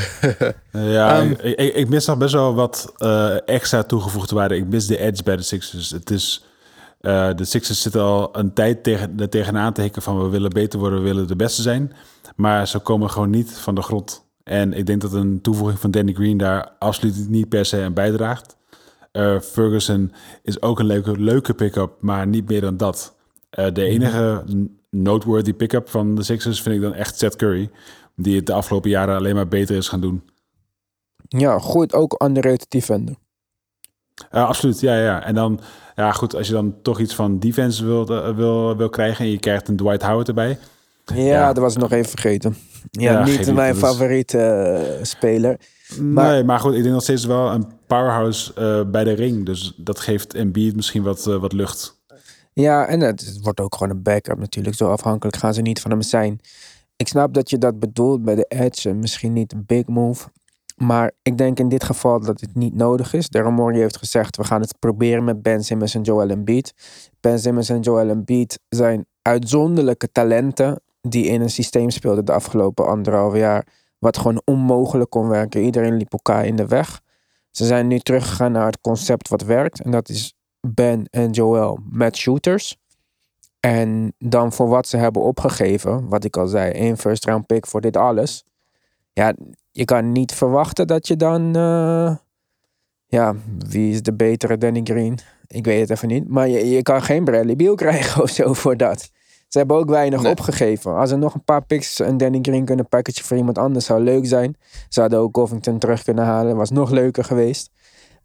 [0.72, 4.56] Ja, Ehm, ik, ik, ik mis nog best wel wat eh, extra toegevoegde waarde.
[4.56, 5.90] Ik mis de edge bij de Sixers.
[5.90, 6.44] Het is,
[7.00, 10.50] eh, de Sixers zitten al een tijd tegen, er tegenaan te hikken van we willen
[10.50, 11.92] beter worden, we willen de beste zijn.
[12.36, 14.24] Maar ze komen gewoon niet van de grond.
[14.44, 17.92] En ik denk dat een toevoeging van Danny Green daar absoluut niet per se aan
[17.94, 18.56] bijdraagt.
[19.12, 23.14] Eh, Ferguson is ook een leuke, leuke pick-up, maar niet meer dan dat.
[23.72, 27.70] De enige n- noteworthy pick-up van de Sixers vind ik dan echt Seth Curry.
[28.16, 30.22] Die het de afgelopen jaren alleen maar beter is gaan doen.
[31.28, 31.94] ja, goed.
[31.94, 33.14] Ook underrated defender.
[34.30, 34.80] Ja, absoluut.
[34.80, 35.22] Ja, ja.
[35.24, 35.60] En dan,
[35.94, 39.30] ja, goed, als je dan toch iets van defense wil, eh, wil, wil krijgen en
[39.30, 40.58] je krijgt een Dwight Howard erbij.
[41.04, 41.46] Ja, Ja.
[41.52, 42.56] dat was ik nog even vergeten.
[42.90, 45.60] Ja, Ja, niet mijn favoriete eh, speler.
[46.00, 49.46] Maar- nee, maar goed, ik denk nog steeds wel een powerhouse eh, bij de ring.
[49.46, 52.02] Dus dat geeft Embiid misschien wat, wat lucht.
[52.52, 54.76] Ja, en het wordt ook gewoon een backup natuurlijk.
[54.76, 56.40] Zo afhankelijk gaan ze niet van hem zijn.
[56.96, 58.88] Ik snap dat je dat bedoelt bij de edge.
[58.88, 60.28] en Misschien niet een big move.
[60.76, 63.28] Maar ik denk in dit geval dat het niet nodig is.
[63.28, 66.74] Daryl Morey heeft gezegd, we gaan het proberen met Ben Simmons en Joel Embiid.
[67.20, 70.80] Ben Simmons en Joel Embiid zijn uitzonderlijke talenten...
[71.00, 73.66] die in een systeem speelden de afgelopen anderhalf jaar...
[73.98, 75.62] wat gewoon onmogelijk kon werken.
[75.62, 77.00] Iedereen liep elkaar in de weg.
[77.50, 79.80] Ze zijn nu teruggegaan naar het concept wat werkt.
[79.80, 82.76] En dat is Ben en Joel met shooters.
[83.64, 87.66] En dan voor wat ze hebben opgegeven, wat ik al zei, één first round pick
[87.66, 88.44] voor dit alles.
[89.12, 89.34] Ja,
[89.70, 91.56] je kan niet verwachten dat je dan.
[91.56, 92.16] eh,
[93.06, 93.34] ja,
[93.68, 95.18] wie is de betere Danny Green?
[95.46, 96.28] Ik weet het even niet.
[96.28, 99.10] Maar je, je kan geen Bradley Beal krijgen of zo voor dat.
[99.48, 100.30] Ze hebben ook weinig Nee.
[100.32, 100.94] opgegeven.
[100.96, 104.00] Als er nog een paar picks en Danny Green kunnen packagen voor iemand anders, zou
[104.02, 104.56] leuk zijn.
[104.88, 107.70] Ze hadden ook Covington terug kunnen halen, was nog leuker geweest.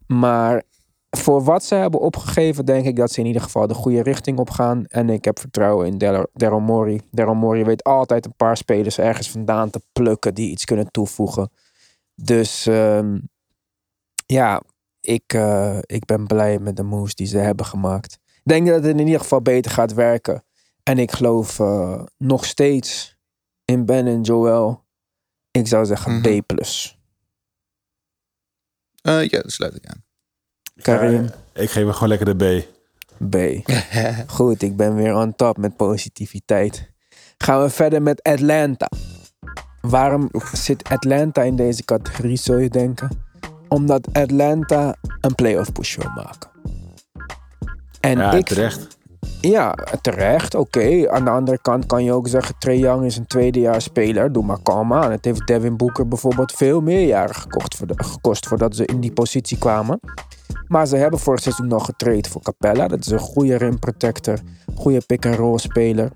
[0.07, 0.63] Maar
[1.17, 4.37] voor wat ze hebben opgegeven, denk ik dat ze in ieder geval de goede richting
[4.39, 4.85] op gaan.
[4.85, 7.01] En ik heb vertrouwen in Daryl Daryl Morey.
[7.11, 11.51] Daryl weet altijd een paar spelers ergens vandaan te plukken die iets kunnen toevoegen.
[12.15, 13.19] Dus ehm,
[14.25, 14.61] ja,
[14.99, 18.13] ik, eh, ik ben blij met de moves die ze hebben gemaakt.
[18.13, 20.43] Ik denk dat het in ieder geval beter gaat werken.
[20.83, 23.17] En ik geloof eh, nog steeds
[23.65, 24.83] in Ben en Joel.
[25.51, 26.41] Ik zou zeggen Mhm.
[26.41, 26.51] B+.
[29.01, 30.03] Eh, ja, dat sluit ik aan.
[30.81, 31.29] Karim.
[31.53, 32.77] Ik geef hem gewoon lekker de B.
[33.29, 33.35] B.
[34.35, 36.89] Goed, ik ben weer on top met positiviteit.
[37.37, 38.87] Gaan we verder met Atlanta.
[39.81, 43.09] Waarom zit Atlanta in deze categorie, zou je denken?
[43.67, 46.49] Omdat Atlanta een playoff push wil maken.
[47.99, 48.97] En Ja, ik, terecht.
[49.41, 50.55] ja, terecht.
[50.55, 51.09] Oké.
[51.11, 54.31] Aan de andere kant kan je ook zeggen: Trae Young is een tweedejaars speler.
[54.31, 55.11] Doe maar kalm aan.
[55.11, 58.99] Het heeft Devin Booker bijvoorbeeld veel meer jaren gekocht voor de- gekost voordat ze in
[58.99, 59.99] die positie kwamen.
[60.69, 62.87] Maar ze hebben vorig seizoen nog getraind voor Capella.
[62.87, 64.39] Dat is een goede rim protector,
[64.75, 66.11] goede pick-and-roll speler.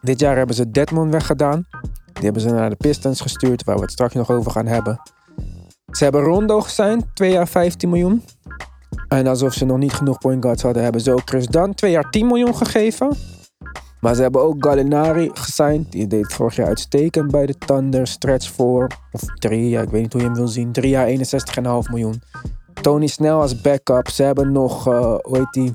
[0.00, 1.66] Dit jaar hebben ze Deadmon weggedaan.
[2.12, 5.00] Die hebben ze naar de Pistons gestuurd, waar we het straks nog over gaan hebben.
[5.90, 8.22] Ze hebben Rondo gesigned, twee jaar 15 miljoen.
[9.08, 11.90] En alsof ze nog niet genoeg point guards hadden, hebben ze ook Chris Dunn twee
[11.90, 13.16] jaar 10 miljoen gegeven.
[14.00, 15.92] Maar ze hebben ook Gallinari gesigned.
[15.92, 18.06] Die deed vorig jaar uitstekend bij de Thunder.
[18.06, 20.72] Stretch voor, of drie, ja, ik weet niet hoe je hem wil zien.
[20.72, 21.14] Drie jaar 61,5
[21.90, 22.22] miljoen.
[22.86, 24.08] Tony Snell als backup.
[24.08, 25.74] Ze hebben nog, eh hoe heet die?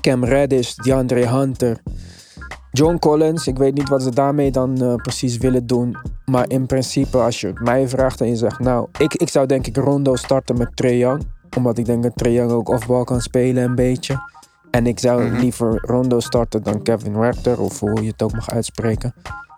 [0.00, 1.82] Cam Reddish, DeAndre Hunter.
[2.70, 3.46] John Collins.
[3.46, 5.96] Ik weet niet wat ze daarmee dan eh, precies willen doen.
[6.24, 8.58] Maar in principe, als je het mij vraagt en je zegt...
[8.58, 11.22] Nou, ik, ik zou denk ik Rondo starten met Trae Young.
[11.56, 14.16] Omdat ik denk dat Trae Young ook offbal kan spelen een beetje.
[14.70, 15.36] En ik zou Mhm.
[15.40, 17.60] liever Rondo starten dan Kevin Rector.
[17.60, 19.14] Of hoe je het ook mag uitspreken.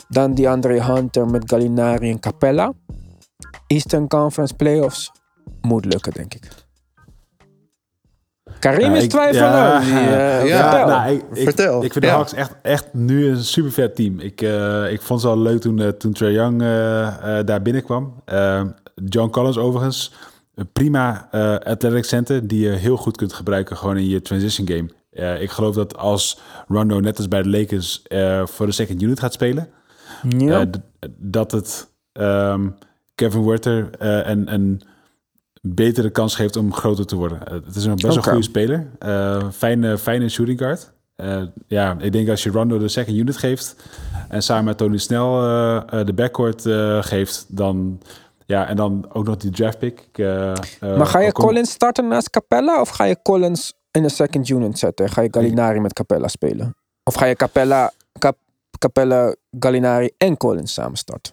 [0.09, 2.73] Dan DeAndre Hunter met Gallinari en Capella.
[3.67, 5.13] Eastern Conference Playoffs
[5.61, 6.49] moet lukken, denk ik.
[8.59, 9.07] Karim Ja, is
[10.49, 10.87] ja, vertel.
[10.87, 11.85] nou, ik, ik, Vertel.
[11.85, 12.11] Ik vind de.
[12.11, 14.21] Hawks echt, echt nu een super vet team.
[14.21, 17.63] Ik, eh, ik vond ze al leuk toen, eh, toen Trae Young eh, eh, daar
[17.63, 18.15] binnenkwam.
[18.25, 18.63] Eh,
[18.95, 20.13] John Collins overigens,
[20.55, 24.69] een prima eh athletic center die je heel goed kunt gebruiken gewoon in je transition
[24.69, 24.89] game.
[25.11, 29.03] Eh, ik geloof dat als Rondo net als bij de Lakers eh, voor de second
[29.03, 29.69] unit gaat spelen,
[30.39, 30.61] ja.
[30.61, 30.67] eh,
[31.17, 32.69] dat het ehm,
[33.15, 34.81] Kevin Werther eh, een, een
[35.75, 37.47] betere kans geeft om groter te worden.
[37.47, 38.29] Eh, het is een best wel Oké.
[38.29, 38.87] goede speler.
[38.99, 40.93] Eh, fijne, fijne shooting guard.
[41.17, 43.77] Eh, ja, ik denk als je Rondo de second unit geeft
[44.29, 45.41] en samen met Tony Snel
[46.05, 46.63] de backcourt
[47.07, 48.01] geeft, dan
[48.47, 50.09] ja, en dan ook nog die draft pick.
[50.81, 54.79] Maar ga je Collins starten naast Capella of ga je Collins in de second unit
[54.79, 55.09] zetten?
[55.09, 56.77] Ga je Gallinari met Capella spelen?
[57.05, 58.39] Of ga je Capella, Cap-
[58.79, 61.33] Capella, Gallinari en Collins samen starten?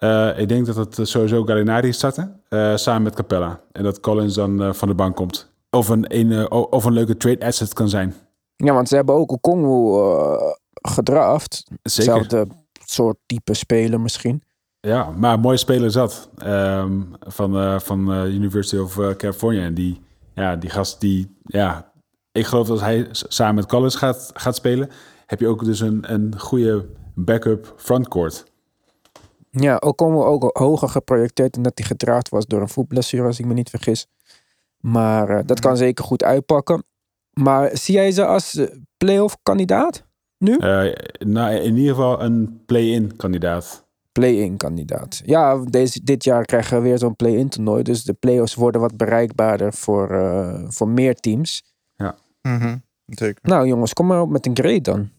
[0.00, 3.60] Eh, ik denk dat het sowieso Gallinari starten, eh, samen met Capella.
[3.72, 5.52] En dat Collins dan eh, van de bank komt.
[5.70, 8.14] Of een, een, eh, of een leuke trade asset kan zijn.
[8.56, 11.54] Ja, want ze hebben ook Okongwu eh gedraft.
[11.82, 12.14] Zeker.
[12.14, 12.46] Hetzelfde
[12.84, 14.42] soort type speler misschien.
[14.80, 16.28] Ja, maar een mooie speler zat.
[16.38, 19.62] ehm, van eh, van eh, University of eh, California.
[19.62, 20.00] En die,
[20.34, 21.92] ja, die gast die, ja,
[22.32, 24.90] ik geloof dat als hij samen met Collins gaat, gaat spelen,
[25.26, 28.44] heb je ook dus een, een goede backup frontcourt.
[29.50, 33.44] Ja, Okongwu ook hoger geprojecteerd en dat hij gedraafd was door een voetblessure, als ik
[33.44, 34.06] me niet vergis.
[34.80, 36.84] Maar eh, dat kan zeker goed uitpakken.
[37.32, 40.08] Maar zie jij ze als eh, playoff kandidaat?
[40.38, 43.88] Eh, nou, in ieder geval een play-in kandidaat.
[44.12, 45.22] Play-in kandidaat.
[45.24, 47.82] Ja, deze, dit jaar krijgen we weer zo'n play-in toernooi.
[47.82, 51.62] Dus de playoffs worden wat bereikbaarder voor, eh, voor meer teams.
[52.42, 52.76] Mhm,
[53.06, 53.38] Zeker.
[53.42, 55.10] Nou jongens, kom maar op met een grade dan.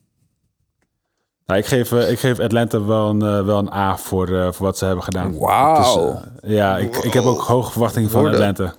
[1.51, 4.51] Nou, ik, geef, eh, ik geef Atlanta wel een, eh, wel een A voor, eh,
[4.51, 5.37] voor wat ze hebben gedaan.
[5.37, 6.21] Wauw.
[6.41, 8.27] Ja, ik, ik heb ook hoge verwachtingen van.
[8.27, 8.75] Atlanta.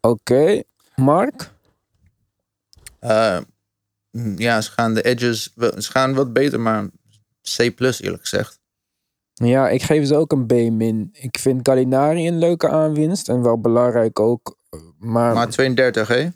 [0.00, 0.62] Oké,
[0.94, 1.50] Mark?
[2.98, 3.38] Eh,
[4.10, 6.86] mm, ja, ze gaan de edges, ze gaan wat beter, maar
[7.56, 8.58] C plus eerlijk gezegd.
[9.34, 11.08] Ja, ik geef ze ook een B-min.
[11.12, 14.56] Ik vind Gallinari een leuke aanwinst en wel belangrijk ook.
[14.98, 16.28] Maar, Maar 32, hè?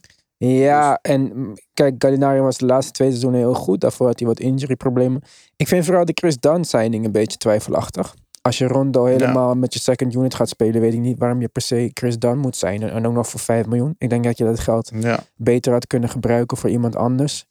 [0.49, 3.80] Ja, en mm, kijk, Gallinari was de laatste twee seizoenen heel goed.
[3.80, 5.22] Daarvoor had hij wat injury-problemen.
[5.57, 8.14] Ik vind vooral de Chris Dunn signing een beetje twijfelachtig.
[8.43, 11.49] Als je Rondo helemaal met je second unit gaat spelen, weet ik niet waarom je
[11.49, 12.82] per se Chris Dunn moet zijn.
[12.82, 13.95] En ook nog voor 5 miljoen.
[13.99, 17.47] Ik denk dat je dat geld Ja, beter had kunnen gebruiken voor iemand anders.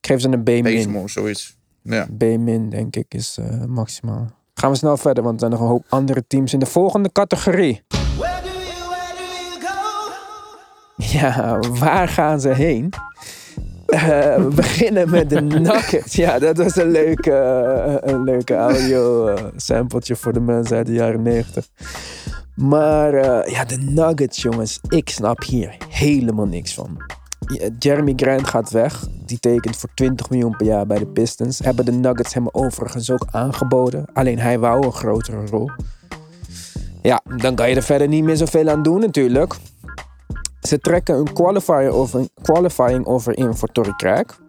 [0.00, 1.08] Ik geef ze een B-min.
[1.08, 1.56] Zoiets.
[1.82, 2.06] Ja.
[2.16, 4.30] B-min, denk ik, is eh, maximaal.
[4.54, 7.12] Gaan we snel verder, want er zijn nog een hoop andere teams in de volgende
[7.12, 7.82] categorie.
[11.18, 12.92] Ja, waar gaan ze heen?
[13.86, 16.14] Eh, we beginnen met de Nuggets.
[16.14, 20.86] Ja, dat was een leuke, eh, een leuke audio eh, sampletje voor de mensen uit
[20.86, 21.68] de jaren 90.
[22.54, 23.14] Maar
[23.50, 24.80] ja, de Nuggets, jongens.
[24.88, 27.02] Ik snap hier helemaal niks van.
[27.78, 29.06] Jeremy Grant gaat weg.
[29.26, 31.58] Die tekent voor 20 miljoen per jaar bij de Pistons.
[31.58, 34.04] Hebben de Nuggets hem overigens ook aangeboden.
[34.12, 35.70] Alleen hij wou een grotere rol.
[37.02, 39.54] Ja, dan kan je er verder niet meer zoveel aan doen natuurlijk.
[40.60, 44.40] Ze trekken een qualifier over, qualifying over in voor Torrey Craig.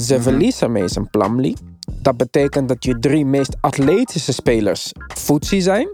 [0.00, 1.56] Ze verliezen Mason Plumlee.
[2.02, 5.88] Dat betekent dat je drie meest atletische spelers footsie zijn.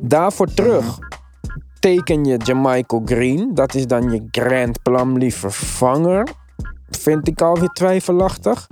[0.00, 0.98] Daarvoor terug
[1.80, 3.54] teken je Jamichael Green.
[3.54, 6.28] Dat is dan je Grant Plumlee vervanger.
[6.90, 8.66] Vind ik alweer twijfelachtig.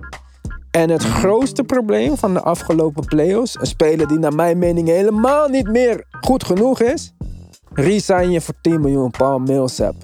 [0.71, 3.61] En het grootste probleem van de afgelopen playoffs...
[3.61, 7.15] een speler die naar mijn mening helemaal niet meer goed genoeg is...
[7.75, 9.95] resign je voor 10 miljoen Paul Millsap.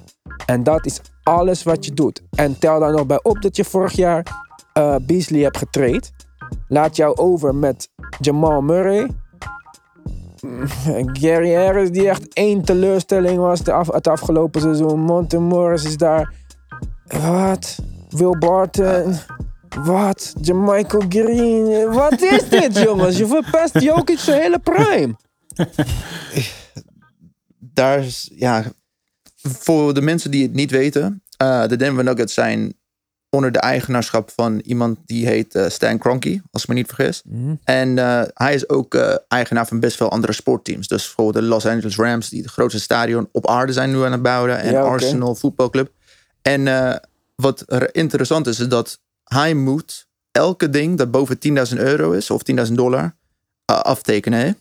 [0.45, 2.21] En dat is alles wat je doet.
[2.29, 4.25] En tel daar nog bij op dat je vorig jaar
[4.73, 6.11] eh, Beasley hebt getraind.
[6.67, 9.09] Laat jou over met Jamal Murray...
[11.13, 14.99] Gary Harris, die echt één teleurstelling was de het afgelopen seizoen.
[14.99, 16.33] Monte Morris is daar.
[17.05, 17.77] Wat?
[18.09, 19.15] Will Barton.
[19.83, 20.33] Wat?
[20.41, 21.91] Jamichael Green.
[21.93, 23.17] Wat is dit, jongens?
[23.17, 25.15] Je verpest Jokic zijn hele prime.
[27.73, 28.63] Daar is, ja,
[29.41, 32.73] voor de mensen die het niet weten, eh, de Denver Nuggets zijn
[33.29, 37.21] onder de eigenaarschap van iemand die heet eh, Stan Kroenke, als ik me niet vergis.
[37.63, 38.95] En eh, hij is ook
[39.27, 40.87] eigenaar van best veel andere sportteams.
[40.87, 44.11] Dus bijvoorbeeld de Los Angeles Rams, die het grootste stadion op aarde zijn nu aan
[44.11, 44.59] het bouwen.
[44.59, 44.81] En Ja.
[44.81, 45.91] Arsenal voetbalclub.
[46.41, 46.63] En
[47.35, 51.37] wat er interessant is, is dat hij moet elke ding dat boven
[51.71, 53.15] 10.000 euro is, of 10.000 dollar,
[53.65, 54.39] aftekenen.
[54.39, 54.51] hè.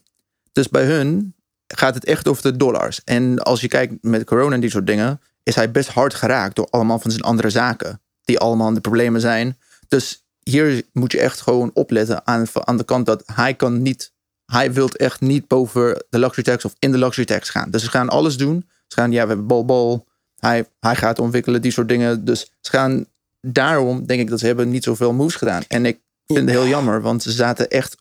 [0.52, 1.34] Dus bij hun
[1.74, 3.00] gaat het echt over de dollars.
[3.04, 6.56] En als je kijkt met corona en die soort dingen, is hij best hard geraakt
[6.56, 8.00] door allemaal van zijn andere zaken.
[8.24, 9.58] Die allemaal de problemen zijn.
[9.88, 14.12] Dus hier moet je echt gewoon opletten aan, aan de kant dat hij kan niet,
[14.46, 17.70] hij wil echt niet boven de luxury tax of in de luxury tax gaan.
[17.70, 18.68] Dus ze gaan alles doen.
[18.86, 20.06] Ze gaan, ja, we hebben bol bol.
[20.38, 22.24] Hij, hij gaat ontwikkelen, die soort dingen.
[22.24, 23.06] Dus ze gaan
[23.40, 25.62] daarom, denk ik, dat ze hebben niet zoveel moves gedaan.
[25.68, 27.96] En ik vind het heel jammer, want ze zaten echt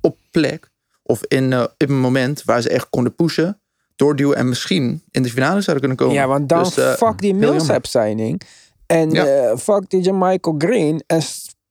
[0.00, 0.70] op plek.
[1.06, 3.60] Of in, eh, in een moment waar ze echt konden pushen,
[3.96, 6.14] doorduwen en misschien in de finale zouden kunnen komen.
[6.22, 7.34] Ja, want dan Dus, eh, fuck die.
[7.34, 8.40] Millsap signing.
[8.86, 9.26] En Ja.
[9.26, 11.02] eh, fuck die Michael Green.
[11.06, 11.22] En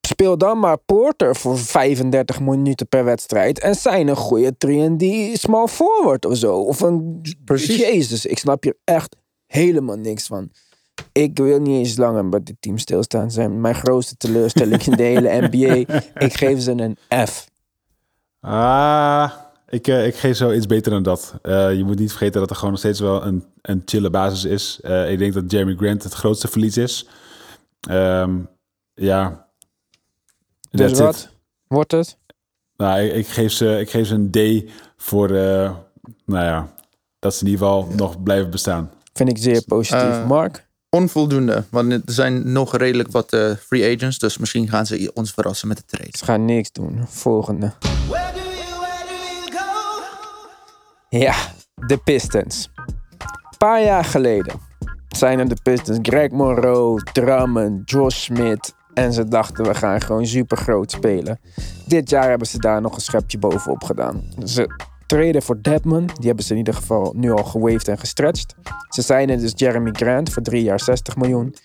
[0.02, 3.60] speel dan maar Porter voor 35 minuten per wedstrijd.
[3.60, 6.56] En zijn een goede 3D small forward of zo.
[6.60, 7.22] Of een...
[7.46, 7.76] Precies.
[7.80, 9.16] Jezus, ik snap hier echt
[9.46, 10.52] helemaal niks van.
[11.12, 13.32] Ik wil niet eens langer bij dit team stilstaan.
[13.32, 15.96] Zijn mijn grootste teleurstelling in de hele NBA.
[16.18, 17.48] Ik geef ze een F.
[18.46, 19.32] Ah,
[19.70, 21.34] ik, eh, ik geef zo iets beter dan dat.
[21.42, 24.44] Eh, je moet niet vergeten dat er gewoon nog steeds wel een, een chille basis
[24.44, 24.80] is.
[24.82, 27.08] Eh, ik denk dat Jeremy Grant het grootste verlies is.
[27.90, 28.38] Ehm,
[28.94, 29.48] ja.
[30.72, 31.30] Dus That's wat it.
[31.68, 32.18] wordt het?
[32.78, 35.76] Nou, ik, ik, geef ze, ik geef ze een D voor, eh,
[36.26, 36.74] nou ja,
[37.20, 38.92] dat ze in ieder geval nog blijven bestaan.
[39.14, 40.26] Vind ik zeer positief.
[40.26, 40.65] Mark?
[40.96, 44.18] Onvoldoende, want er zijn nog redelijk wat eh, free agents.
[44.18, 46.18] Dus misschien gaan ze ons verrassen met de trade.
[46.18, 47.06] Ze gaan niks doen.
[47.08, 47.74] Volgende.
[51.10, 51.36] Ja,
[51.76, 52.70] de Pistons.
[53.16, 54.60] Een paar jaar geleden
[55.08, 58.76] zijn er de Pistons Greg Monroe, Drummond, Josh Smith.
[58.94, 61.40] En ze dachten, we gaan gewoon super groot spelen.
[61.86, 64.24] Dit jaar hebben ze daar nog een schepje bovenop gedaan.
[64.44, 64.68] Ze
[65.06, 66.06] treden voor Deadman.
[66.06, 68.56] Die hebben ze in ieder geval nu al gewaved en gestretched.
[68.90, 71.56] Ze zijn dus Jeremy Grant voor drie jaar 60 miljoen.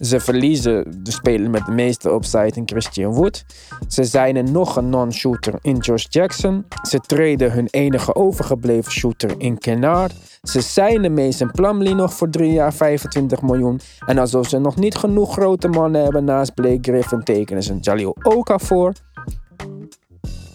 [0.00, 3.44] Ze verliezen de speler met de meeste upside in Christian Wood.
[3.88, 6.64] Ze zijn er nog een non-shooter in Josh Jackson.
[6.82, 10.14] Ze treden hun enige overgebleven shooter in Kennard.
[10.42, 13.80] Ze zijn de Mason Plumlee nog voor drie jaar 25 miljoen.
[14.06, 18.16] En alsof ze nog niet genoeg grote mannen hebben naast Blake Griffin, tekenen ze Jalil
[18.22, 18.92] Okafor.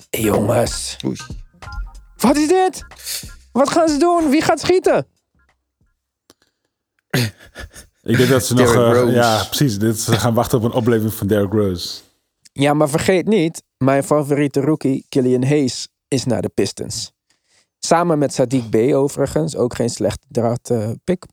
[0.10, 1.18] Jongens, Oei.
[2.28, 2.86] Wat is dit?
[3.52, 4.30] Wat gaan ze doen?
[4.30, 5.08] Wie gaat schieten?
[8.04, 8.74] Ik denk dat ze nog...
[8.76, 9.12] Eh, Rose.
[9.12, 9.80] ja, precies.
[9.80, 12.02] Dit, ze gaan wachten op een opleving van Derrick Rose.
[12.54, 17.12] Ja, maar vergeet niet, mijn favoriete rookie, Killian Hayes, is naar de Pistons.
[17.80, 21.26] Samen met Sadiq B overigens, ook geen slechte draad eh, pick.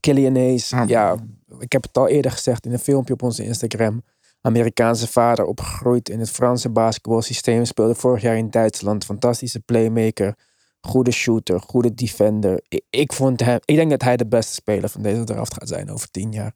[0.00, 0.88] Killian Hayes, Ah.
[0.88, 1.16] ja,
[1.58, 4.02] ik heb het al eerder gezegd in een filmpje op onze Instagram.
[4.40, 9.04] Amerikaanse vader, opgegroeid in het Franse basketbalsysteem, speelde vorig jaar in Duitsland.
[9.04, 10.34] Fantastische playmaker,
[10.80, 12.62] goede shooter, goede defender.
[12.68, 15.68] Ik, ik vond hem, ik denk dat hij de beste speler van deze draft gaat
[15.68, 16.52] zijn over tien jaar.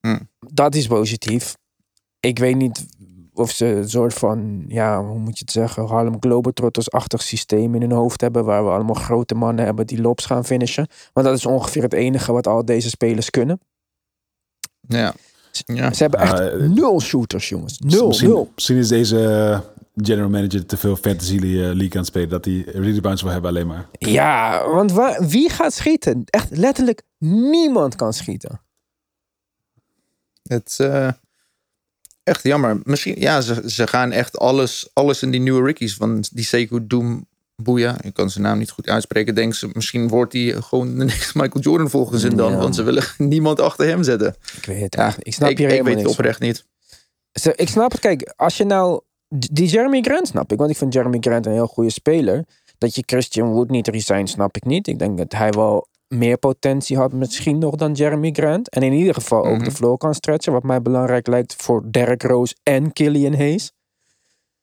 [0.00, 0.28] Hmm.
[0.38, 1.56] Dat is positief.
[2.20, 2.86] Ik weet niet
[3.32, 7.80] of ze een soort van, ja, hoe moet je het zeggen, Harlem Globetrotters-achtig systeem in
[7.80, 10.86] hun hoofd hebben, waar we allemaal grote mannen hebben die lobs gaan finishen.
[11.12, 13.60] Want dat is ongeveer het enige wat al deze spelers kunnen.
[14.80, 15.14] Ja.
[15.50, 15.92] Ja.
[15.92, 17.78] Ze hebben echt eh, nul shooters, jongens.
[17.78, 18.52] Nul, misschien, nul.
[18.54, 19.60] misschien is deze eh,
[20.04, 22.28] general manager te veel fantasy eh, league aan het spelen.
[22.28, 23.88] Dat hij rebounds wil hebben alleen maar.
[23.98, 26.22] Ja, want waar, wie gaat schieten?
[26.26, 28.60] Echt letterlijk niemand kan schieten.
[30.42, 31.08] Het is eh,
[32.22, 32.80] echt jammer.
[32.84, 35.94] Misschien, ja, ze, ze gaan echt alles, alles in die nieuwe rookies.
[35.94, 37.26] Van die Sekou Doom
[37.62, 37.96] Boeia.
[38.02, 39.34] Ik kan zijn naam niet goed uitspreken.
[39.34, 42.52] Denk ze, misschien wordt hij gewoon de next Michael Jordan volgens hun dan.
[42.52, 42.58] Ja.
[42.58, 44.34] Want ze willen niemand achter hem zetten.
[44.56, 45.14] Ik weet het Ja.
[45.18, 46.24] Ik snap ik, hier ik helemaal weet het van.
[46.24, 46.64] oprecht niet.
[47.54, 48.00] Ik snap het.
[48.00, 49.00] Kijk, als je nou...
[49.28, 50.58] Die Jeremy Grant snap ik.
[50.58, 52.44] Want ik vind Jeremy Grant een heel goede speler.
[52.78, 54.86] Dat je Christian Wood niet resign, snap ik niet.
[54.86, 58.68] Ik denk dat hij wel meer potentie had misschien nog dan Jeremy Grant.
[58.68, 59.64] En in ieder geval ook Mhm.
[59.64, 60.52] de floor kan stretchen.
[60.52, 63.72] Wat mij belangrijk lijkt voor Derrick Rose en Killian Hayes.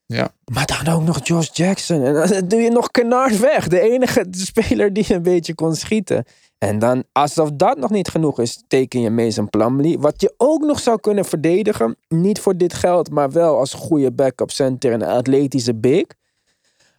[0.07, 0.31] Ja.
[0.45, 2.03] Maar dan ook nog Josh Jackson.
[2.03, 3.67] En dan doe je nog Kennard weg.
[3.67, 6.25] De enige speler die een beetje kon schieten.
[6.57, 9.99] En dan, alsof dat nog niet genoeg is, teken je Mason Plumlee.
[9.99, 11.97] Wat je ook nog zou kunnen verdedigen.
[12.07, 16.05] Niet voor dit geld, maar wel als goede backup center en een atletische big.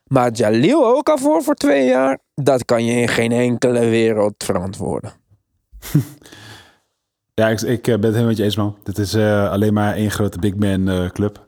[0.07, 2.19] Maar Jalil ook al voor voor twee jaar.
[2.35, 5.13] Dat kan je in geen enkele wereld verantwoorden.
[7.39, 8.77] Ja, ik, ik eh, ben het helemaal met je eens, man.
[8.83, 11.47] Dit is eh, alleen maar één grote big man eh, club.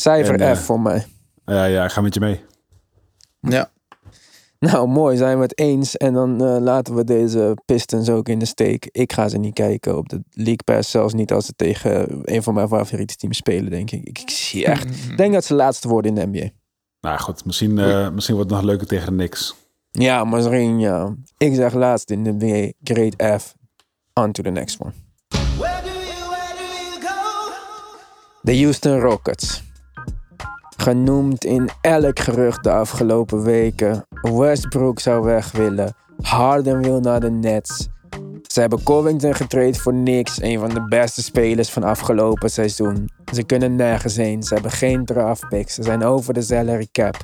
[0.00, 1.06] Cijfer En, eh, F voor mij.
[1.44, 2.40] Ja, ja, ik ga met je mee.
[3.40, 3.70] Ja.
[4.58, 5.96] Nou, mooi, zijn we het eens.
[5.96, 8.88] En dan eh, laten we deze Pistons ook in de steek.
[8.92, 10.90] Ik ga ze niet kijken op de League Pass.
[10.90, 14.08] Zelfs niet als ze tegen een van mijn favoriete teams spelen, denk ik.
[14.08, 14.84] Ik, ik zie echt...
[14.84, 16.50] Ik denk dat ze laatste worden in de NBA.
[17.00, 19.54] Nou goed, misschien, eh, misschien wordt het nog leuker tegen de Knicks.
[19.90, 21.14] Ja, misschien ja.
[21.38, 22.72] Ik zeg laatst in de NBA.
[22.82, 23.54] Grade F.
[24.14, 24.92] On to the next one.
[28.42, 29.62] De Houston Rockets.
[30.80, 34.06] Genoemd in elk gerucht de afgelopen weken.
[34.22, 35.94] Westbrook zou weg willen.
[36.20, 37.88] Harden wil naar de Nets.
[38.42, 40.42] Ze hebben Covington getraind voor niks.
[40.42, 43.10] Een van de beste spelers van afgelopen seizoen.
[43.32, 44.42] Ze kunnen nergens heen.
[44.42, 45.74] Ze hebben geen draft picks.
[45.74, 47.16] Ze zijn over de salary cap.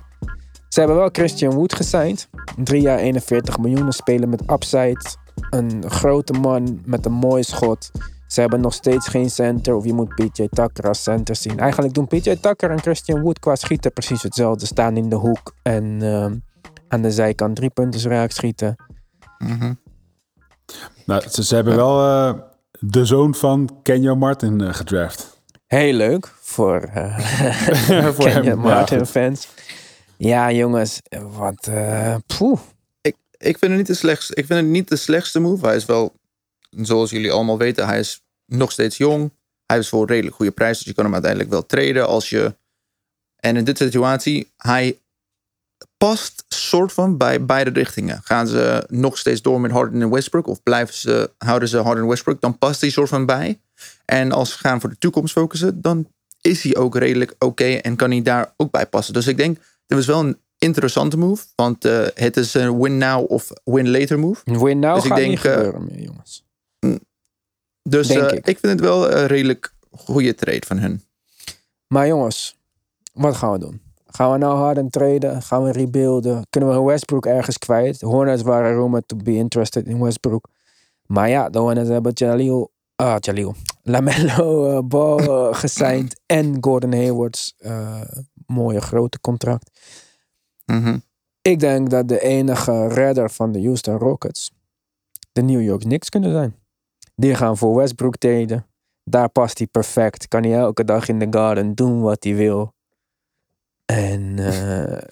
[0.69, 2.29] Ze hebben wel Christian Wood gesigned.
[2.57, 3.87] Drie jaar 41 miljoen.
[3.87, 5.01] Een speler met upside.
[5.51, 7.91] een grote man met een mooi schot.
[8.27, 11.59] Ze hebben nog steeds geen center of je moet PJ Tucker als center zien.
[11.59, 14.67] Eigenlijk doen PJ Tucker en Christian Wood qua schieten precies hetzelfde.
[14.67, 16.37] Staan in de hoek en ehm,
[16.89, 18.77] aan de zijkant drie punten raak schieten.
[19.39, 19.73] Mhm.
[21.07, 22.35] Nou, ze, ze hebben wel eh,
[22.81, 25.41] de zoon van Kenyon Martin eh, gedraft.
[25.67, 27.19] Heel leuk voor, eh
[28.15, 29.49] Voor Kenya hem, ja, Martin fans.
[30.17, 31.03] Ja, jongens,
[31.37, 31.67] wat.
[31.67, 32.59] eh poeh.
[33.39, 35.67] Ik vind, het niet de slechtste, ik vind het niet de slechtste move.
[35.67, 36.13] Hij is wel,
[36.85, 39.31] zoals jullie allemaal weten, hij is nog steeds jong.
[39.67, 40.79] Hij is voor een redelijk goede prijs.
[40.79, 42.55] Dus je kan hem uiteindelijk wel traden als je...
[43.37, 44.99] En in dit situatie, hij
[45.97, 48.21] past soort van bij beide richtingen.
[48.25, 50.47] Gaan ze nog steeds door met Harden en Westbrook?
[50.47, 52.41] Of blijven ze, houden ze Harden en Westbrook?
[52.41, 53.61] Dan past hij soort van bij.
[54.05, 56.09] En als ze gaan voor de toekomst focussen, dan
[56.41, 59.15] is hij ook redelijk oké en kan hij daar ook bij passen.
[59.15, 61.45] Dus ik denk, dit was wel een interessante move.
[61.55, 64.41] Want eh, het is een win now of win later move.
[64.45, 66.46] Win nou Dus ik gaat denk, niet eh, gebeuren meer, jongens.
[67.83, 68.47] Dus eh, ik.
[68.47, 68.59] ik.
[68.59, 71.03] vind het wel een redelijk goede trade van hun.
[71.87, 72.57] Maar jongens,
[73.13, 73.81] wat gaan we doen?
[74.07, 75.43] Gaan we nou Harden traden?
[75.43, 76.47] Gaan we rebuilden?
[76.51, 78.01] Kunnen we Westbrook ergens kwijt?
[78.01, 80.49] Hornets waren rumored to be interested in Westbrook.
[81.07, 86.93] Maar ja, de Hornets hebben Jaleel, ah, Jaleel, Lamello eh, Ball eh, gesigned en Gordon
[86.93, 88.01] Hayward's eh,
[88.47, 89.81] mooie grote contract.
[90.65, 90.99] Mhm.
[91.43, 94.51] Ik denk dat de enige redder van de Houston Rockets
[95.33, 96.57] de New York Knicks kunnen zijn.
[97.17, 98.67] Die gaan voor Westbrook traden.
[99.05, 100.29] Daar past hij perfect.
[100.29, 102.75] Kan hij elke dag in de garden doen wat hij wil.
[103.85, 105.03] En eh,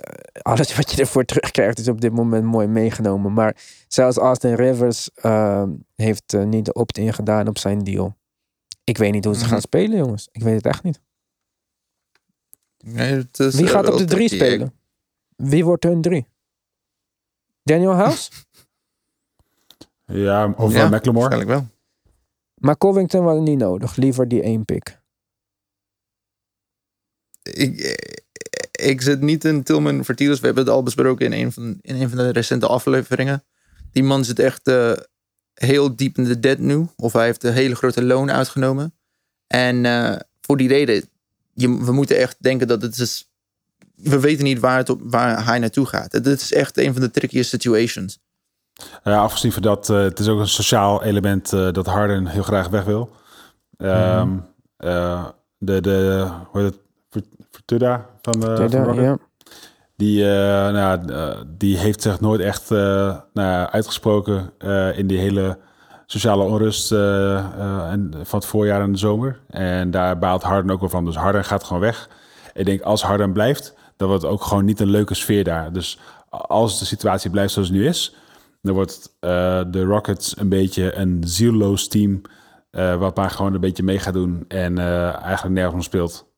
[0.52, 3.32] alles wat je ervoor terugkrijgt is op dit moment mooi meegenomen.
[3.32, 3.57] Maar
[3.88, 8.16] zelfs Austin Rivers eh, heeft eh, niet de opt-in gedaan op zijn deal.
[8.84, 9.48] Ik weet niet hoe ze Mhm.
[9.50, 10.28] gaan spelen, jongens.
[10.32, 11.00] Ik weet het echt niet.
[12.84, 14.74] Nee, het is, Wie eh, gaat op wel de drie spelen?
[15.36, 16.26] Wie wordt hun drie?
[17.62, 18.30] Daniel House?
[20.07, 21.28] Ja, of Ja, ja, McLemore.
[21.28, 21.72] Waarschijnlijk wel.
[22.55, 23.96] Maar Covington was niet nodig.
[23.96, 25.02] Liever die één pick.
[27.42, 27.96] Ik,
[28.70, 30.40] ik zit niet in Tillman Vertielus.
[30.40, 33.44] We hebben het al besproken in een van, in een van de recente afleveringen.
[33.92, 34.92] Die man zit echt eh,
[35.55, 36.86] heel diep in de dead nu.
[36.96, 38.94] Of hij heeft een hele grote loon uitgenomen.
[39.46, 41.09] En eh, voor die reden,
[41.52, 43.28] je, we moeten echt denken dat het is...
[43.94, 46.12] We weten niet waar, het op, waar hij naartoe gaat.
[46.12, 48.18] Het is echt een van de trickiest situations.
[49.05, 52.43] Ja, afgezien van dat, eh, het is ook een sociaal element eh, dat Harden heel
[52.43, 53.11] graag weg wil.
[53.77, 54.29] Ehm,
[54.77, 55.25] eh,
[55.59, 59.16] de, de, hoe heet het, Vert- Vertuda van de, van Ja.
[59.97, 60.25] Die,
[60.72, 61.01] nou,
[61.47, 64.53] die heeft zich nooit echt nou, uitgesproken
[64.95, 65.59] in die hele
[66.07, 69.41] sociale onrust en van het voorjaar en de zomer.
[69.49, 71.05] En daar baalt Harden ook wel van.
[71.05, 72.09] Dus Harden gaat gewoon weg.
[72.55, 75.72] Ik denk als Harden blijft, dan wordt het ook gewoon niet een leuke sfeer daar.
[75.72, 75.99] Dus
[76.31, 78.14] als de situatie blijft zoals het nu is,
[78.65, 82.23] dan wordt eh, de Rockets een beetje een zielloos team.
[82.71, 86.33] eh, wat maar gewoon een beetje mee gaat doen en eh, eigenlijk nergens om speelt.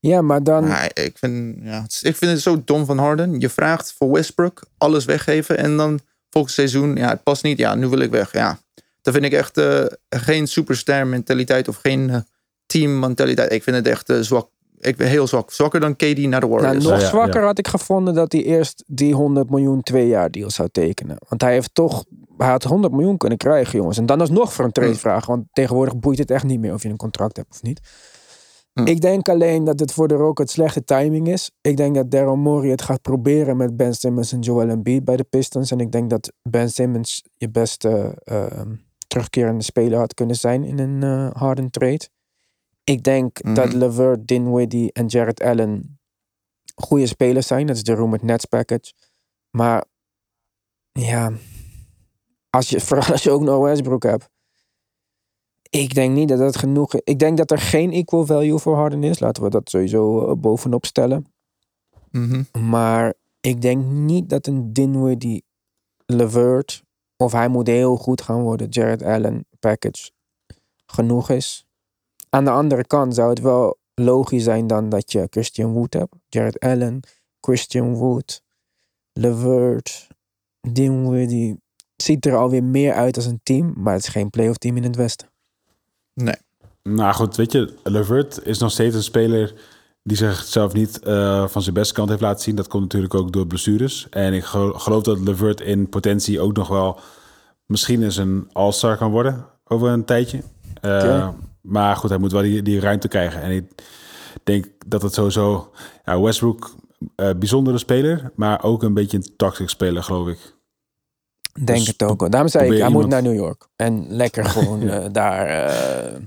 [0.00, 0.72] ja, maar dan...
[0.92, 3.40] Ik, vind, ja, ik vind het zo dom van Harden.
[3.40, 5.58] Je vraagt voor Westbrook alles weggeven.
[5.58, 6.00] En dan
[6.30, 7.58] volgend seizoen, ja, het past niet.
[7.58, 8.32] Ja, nu wil ik weg.
[8.32, 8.58] Ja,
[9.02, 9.60] dat vind ik echt
[10.08, 12.24] geen superster mentaliteit of geen
[12.66, 13.52] team mentaliteit.
[13.52, 14.48] Ik vind het echt zwak.
[14.80, 15.52] Ik ben heel zwak.
[15.52, 16.84] Zwakker dan KD naar de Nou, Warriors.
[16.84, 17.46] nog Ja, ja, zwakker ja.
[17.46, 21.16] had ik gevonden dat hij eerst die 100 miljoen twee jaar deal zou tekenen.
[21.28, 22.04] Want hij heeft toch,
[22.36, 23.98] hij had 100 miljoen kunnen krijgen, jongens.
[23.98, 24.98] En dan alsnog voor een trade Hmm.
[24.98, 25.32] vragen.
[25.32, 27.80] Want tegenwoordig boeit het echt niet meer of je een contract hebt of niet.
[28.72, 28.86] Hmm.
[28.86, 31.50] Ik denk alleen dat het voor de Rockets slechte timing is.
[31.60, 35.16] Ik denk dat Daryl Morey het gaat proberen met Ben Simmons en Joel Embiid bij
[35.16, 35.70] de Pistons.
[35.70, 38.44] En ik denk dat Ben Simmons je beste eh,
[39.06, 42.08] terugkerende speler had kunnen zijn in een eh Harden trade.
[42.88, 43.54] Ik denk Mhm.
[43.54, 45.98] dat LeVert, Dinwiddie en Jared Allen
[46.74, 47.66] goede spelers zijn.
[47.66, 48.92] Dat is de Room Nets package.
[49.50, 49.84] Maar
[50.92, 51.32] ja,
[52.50, 54.28] als je, vooral als je ook nog Westbrook hebt.
[55.70, 57.00] Ik denk niet dat dat genoeg is.
[57.04, 59.18] Ik denk dat er geen equal value voor Harden is.
[59.18, 61.26] Laten we dat sowieso eh, bovenop stellen.
[62.10, 62.42] Mhm.
[62.68, 65.44] Maar ik denk niet dat een Dinwiddie,
[66.06, 66.82] LeVert...
[67.16, 70.10] of hij moet heel goed gaan worden, Jared Allen package
[70.86, 71.66] genoeg is.
[72.30, 76.14] Aan de andere kant zou het wel logisch zijn dan dat je Christian Wood hebt.
[76.28, 77.00] Jared Allen,
[77.40, 78.42] Christian Wood,
[79.12, 80.06] LeVert,
[80.60, 81.60] Dinwiddie.
[81.96, 84.82] Ziet er alweer meer uit als een team, maar het is geen playoff team in
[84.82, 85.28] het Westen.
[86.14, 86.34] Nee.
[86.82, 89.54] Nou goed, weet je, Levert is nog steeds een speler
[90.02, 92.54] die zichzelf niet eh, van zijn beste kant heeft laten zien.
[92.56, 94.06] Dat komt natuurlijk ook door blessures.
[94.10, 97.00] En ik gel- geloof dat Levert in potentie ook nog wel
[97.66, 100.42] misschien eens een all-star kan worden over een tijdje.
[100.80, 101.34] Eh, Oké.
[101.60, 103.42] Maar goed, hij moet wel die, die ruimte krijgen.
[103.42, 103.64] En ik
[104.44, 105.72] denk dat het sowieso...
[106.04, 106.74] Ja, Westbrook,
[107.16, 110.56] eh bijzondere speler, maar ook een beetje een toxic speler, geloof ik.
[111.52, 112.30] Denk Dus het ook.
[112.30, 113.68] Daarom zei ik, hij moet naar New York.
[113.76, 116.20] En lekker gewoon eh, daar eh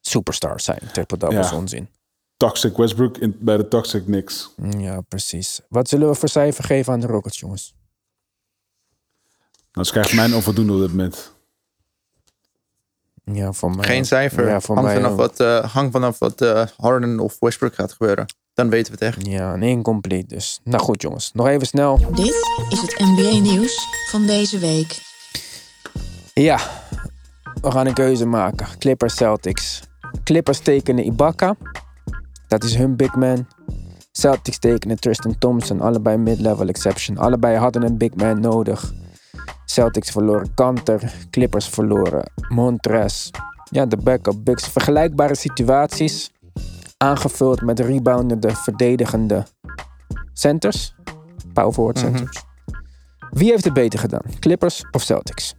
[0.00, 0.80] superstars zijn.
[0.92, 1.56] Triple doubles Ja.
[1.56, 1.88] onzin.
[2.36, 4.52] Toxic Westbrook in, bij de Toxic Knicks.
[4.56, 5.60] Mm, Ja, precies.
[5.68, 7.74] Wat zullen we voor cijfer geven aan de Rockets, jongens?
[9.72, 11.33] Nou, ze krijgt mij een onvoldoende op dit moment.
[13.24, 13.84] Ja, voor mij.
[13.84, 14.48] Geen cijfer.
[14.48, 15.38] Ja, voor hangt, mij vanaf wat,
[15.70, 18.26] hangt vanaf wat eh, Harden of Westbrook gaat gebeuren.
[18.54, 19.26] Dan weten we het echt.
[19.26, 20.60] Ja, een incomplete dus.
[20.64, 21.30] Nou goed, jongens.
[21.32, 21.98] Nog even snel.
[22.14, 22.34] Dit
[22.68, 25.02] is het NBA-nieuws van deze week.
[26.34, 26.58] Ja,
[27.60, 28.66] we gaan een keuze maken.
[28.78, 29.82] Clippers Celtics.
[30.24, 31.56] Clippers tekenen Ibaka.
[32.48, 33.46] Dat is hun big man.
[34.12, 35.80] Celtics tekenen Tristan Thompson.
[35.80, 37.18] Allebei mid-level exception.
[37.18, 38.92] Allebei hadden een big man nodig.
[39.64, 41.12] Celtics verloren Kanter.
[41.30, 43.30] Clippers verloren Montres.
[43.70, 44.68] Ja, de backup bigs.
[44.68, 46.32] Vergelijkbare situaties.
[46.96, 49.46] Aangevuld met reboundende, verdedigende
[50.32, 50.94] centers.
[51.52, 52.42] Power forward centers.
[53.30, 54.22] Wie heeft het beter gedaan?
[54.40, 55.54] Clippers of Celtics?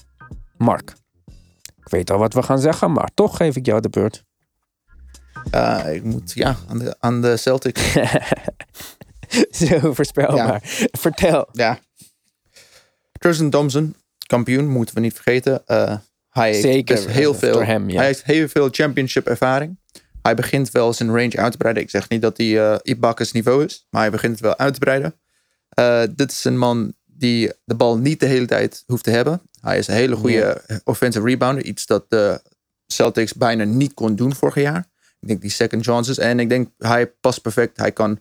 [0.58, 0.94] Mark.
[1.78, 4.24] Ik weet al wat we gaan zeggen, maar toch geef ik jou de beurt.
[5.52, 7.94] Eh, ik moet, ja, aan de, aan de Celtics.
[9.68, 10.60] Zo voorspelbaar.
[10.92, 11.48] Vertel.
[11.52, 11.80] ja.
[13.20, 13.96] Tristan Thompson,
[14.28, 15.62] kampioen, moeten we niet vergeten.
[15.66, 15.98] Eh,
[16.30, 17.96] hij heeft Zeker, best heel eh, veel, hem, ja.
[17.96, 19.80] Hij heeft heel veel championship ervaring.
[20.22, 21.84] Hij begint wel zijn range uit te breiden.
[21.84, 24.74] Ik zeg niet dat hij eh Ibaka's niveau is, maar hij begint het wel uit
[24.74, 25.16] te breiden.
[25.70, 29.42] Eh, dit is een man die de bal niet de hele tijd hoeft te hebben.
[29.62, 31.64] Hij is een hele goede offensive rebounder.
[31.64, 32.42] Iets dat de
[32.88, 34.88] Celtics bijna niet kon doen vorig jaar.
[35.20, 36.18] Ik denk die second chances.
[36.18, 37.78] En ik denk hij past perfect.
[37.78, 38.20] Hij kan...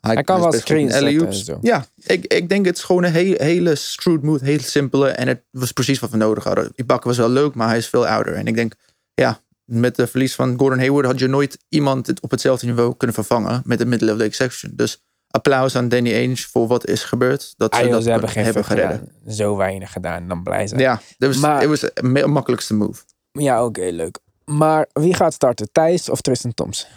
[0.00, 1.38] Hij kan wel screens zetten alley-oops.
[1.38, 1.58] en zo.
[1.60, 4.44] Ja, ik, ik denk het is gewoon een hele, hele shrewd move.
[4.44, 5.08] Heel simpele.
[5.08, 6.72] En het was precies wat we nodig hadden.
[6.74, 8.34] Ibaka was wel leuk, maar hij is veel ouder.
[8.34, 8.74] En ik denk,
[9.14, 13.16] ja, met de verlies van Gordon Hayward had je nooit iemand op hetzelfde niveau kunnen
[13.16, 14.72] vervangen met een the exception.
[14.74, 17.54] Dus applaus aan Danny Ainge voor wat is gebeurd.
[17.56, 19.08] Dat ze Ah, dat hebben geen gedaan.
[19.28, 20.28] Zo weinig gedaan.
[20.28, 20.80] Dan blij zijn.
[20.80, 23.02] Ja, dat was, het was de makkelijkste move.
[23.32, 24.18] Ja, oké, leuk.
[24.44, 25.68] Maar wie gaat starten?
[25.72, 26.88] Thijs of Tristan Thompson?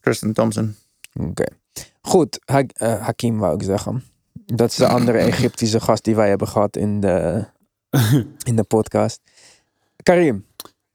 [0.00, 0.76] Tristan Thompson.
[1.12, 1.44] Oké.
[2.02, 4.04] Goed, Ha- eh, Hakim wou ik zeggen.
[4.46, 7.44] Dat is de andere Egyptische gast die wij hebben gehad in de,
[8.42, 9.20] in de podcast.
[10.02, 10.46] Karim.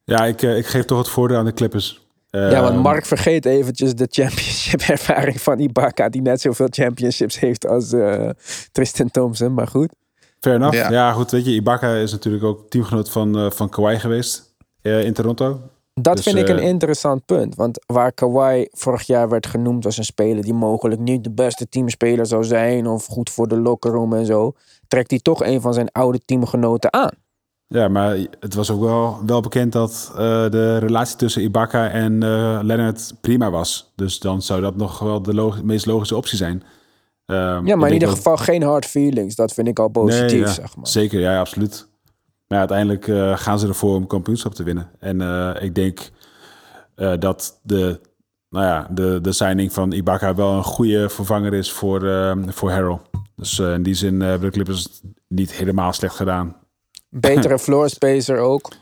[0.03, 2.03] Ja, ik, eh, ik geef toch het voordeel aan de Clippers.
[2.29, 6.09] ja, want Ehm, Mark vergeet eventjes de championship ervaring van Ibaka.
[6.09, 8.29] Die net zoveel championships heeft als eh,
[8.71, 9.53] Tristan Thompson.
[9.53, 9.89] Maar goed.
[10.39, 10.75] Fair enough.
[10.75, 10.91] Ja.
[10.91, 11.11] Ja.
[11.11, 15.13] goed, weet je, Ibaka is natuurlijk ook teamgenoot van, eh, van Kawhi geweest eh, in
[15.13, 15.61] Toronto.
[16.01, 17.55] Dat Dus, vind ik een eh, interessant punt.
[17.55, 21.69] Want waar Kawhi vorig jaar werd genoemd als een speler die mogelijk niet de beste
[21.69, 22.87] teamspeler zou zijn.
[22.87, 24.53] Of goed voor de lockerroom en zo.
[24.87, 27.11] Trekt hij toch een van zijn oude teamgenoten aan.
[27.67, 30.17] Ja, maar het was ook wel, wel bekend dat eh,
[30.49, 33.91] de relatie tussen Ibaka en eh Leonard prima was.
[33.95, 36.63] Dus dan zou dat nog wel de log- meest logische optie zijn.
[37.25, 39.35] Ehm, Ja, maar in ieder geval geen hard feelings.
[39.35, 40.87] Dat vind ik al positief, Nee, ja, zeg maar.
[40.87, 41.87] Zeker, ja, absoluut.
[42.55, 44.89] Maar ja, uiteindelijk eh, gaan ze ervoor om kampioenschap te winnen.
[44.99, 46.09] En eh, ik denk
[46.95, 47.99] eh, dat de,
[48.49, 52.71] nou ja, de, de signing van Ibaka wel een goede vervanger is voor, eh, voor
[52.71, 52.99] Harrell.
[53.35, 56.55] Dus eh, in die zin eh, hebben de Clippers het niet helemaal slecht gedaan.
[57.09, 58.71] Betere floor spacer ook.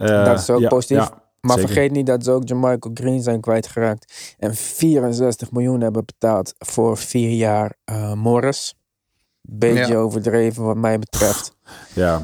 [0.00, 0.96] Eh, dat is ook ja, positief.
[0.96, 1.72] ja, maar zeker.
[1.72, 4.34] vergeet niet dat ze ook Jermichael Green zijn kwijtgeraakt.
[4.38, 8.74] En 64 miljoen hebben betaald voor vier jaar eh, Morris.
[9.40, 9.98] Beetje Ja.
[9.98, 11.56] overdreven wat mij betreft.
[11.94, 12.22] Ja,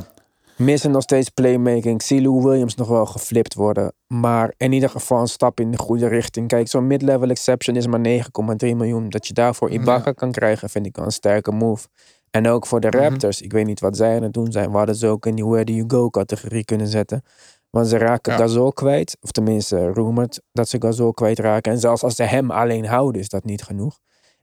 [0.57, 1.94] Missen nog steeds playmaking.
[1.94, 3.92] Ik zie Lou Williams nog wel geflipt worden.
[4.07, 6.48] Maar in ieder geval een stap in de goede richting.
[6.48, 8.20] Kijk, zo'n mid-level exception is maar 9,3
[8.59, 9.09] miljoen.
[9.09, 11.86] Dat je daarvoor Ibaka kan krijgen, vind ik wel een sterke move.
[12.30, 13.40] En ook voor de Raptors.
[13.40, 14.70] Ik weet niet wat zij aan het doen zijn.
[14.70, 17.22] We hadden ze ook in die Where Do You Go categorie kunnen zetten.
[17.70, 18.38] Want ze raken Ja.
[18.38, 19.16] Gasol kwijt.
[19.20, 21.72] Of tenminste, rumored dat ze Gasol kwijtraken.
[21.72, 23.98] En zelfs als ze hem alleen houden, is dat niet genoeg.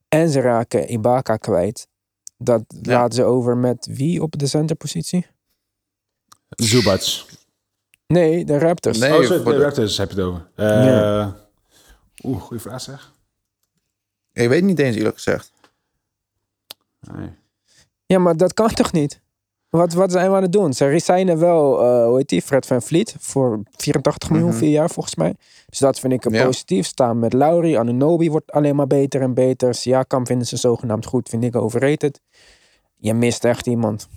[0.09, 1.87] En ze raken Ibaka kwijt.
[2.37, 2.91] Dat Ja.
[2.91, 5.25] laten ze over met wie op de centerpositie?
[6.55, 7.25] Zubac.
[8.07, 8.97] Nee, de Raptors.
[8.97, 9.09] Nee.
[9.17, 10.47] oh, sorry, voor de de- Raptors heb je het over.
[10.55, 11.35] Eh, Ja.
[12.23, 13.11] Oeh, goede vraag zeg.
[14.33, 15.51] Ik weet niet eens eerlijk gezegd.
[16.99, 17.29] Nee.
[18.05, 19.21] Ja, maar dat kan toch niet?
[19.69, 20.73] Wat, wat zijn we aan het doen?
[20.73, 24.57] Ze resignen wel, eh, hoe heet die, Fred van Vliet, voor 84 miljoen, Mhm.
[24.57, 25.35] vier jaar volgens mij.
[25.69, 26.45] Dus dat vind ik een Ja.
[26.45, 26.85] positief.
[26.85, 29.73] Staan met Lauri, Anunobi wordt alleen maar beter en beter.
[29.75, 32.19] Siakam vinden ze zogenaamd goed, vind ik overrated.
[32.95, 34.07] Je mist echt iemand.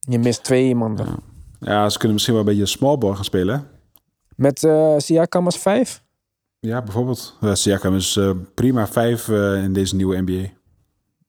[0.00, 1.06] Je mist twee iemanden.
[1.06, 1.16] Ja.
[1.64, 3.68] Ja, ze kunnen misschien wel een beetje small ball gaan spelen.
[4.36, 6.02] Met eh Siakam als vijf?
[6.60, 7.36] Ja, bijvoorbeeld.
[7.40, 10.48] Ja, Siakam is eh, prima vijf eh, in deze nieuwe NBA.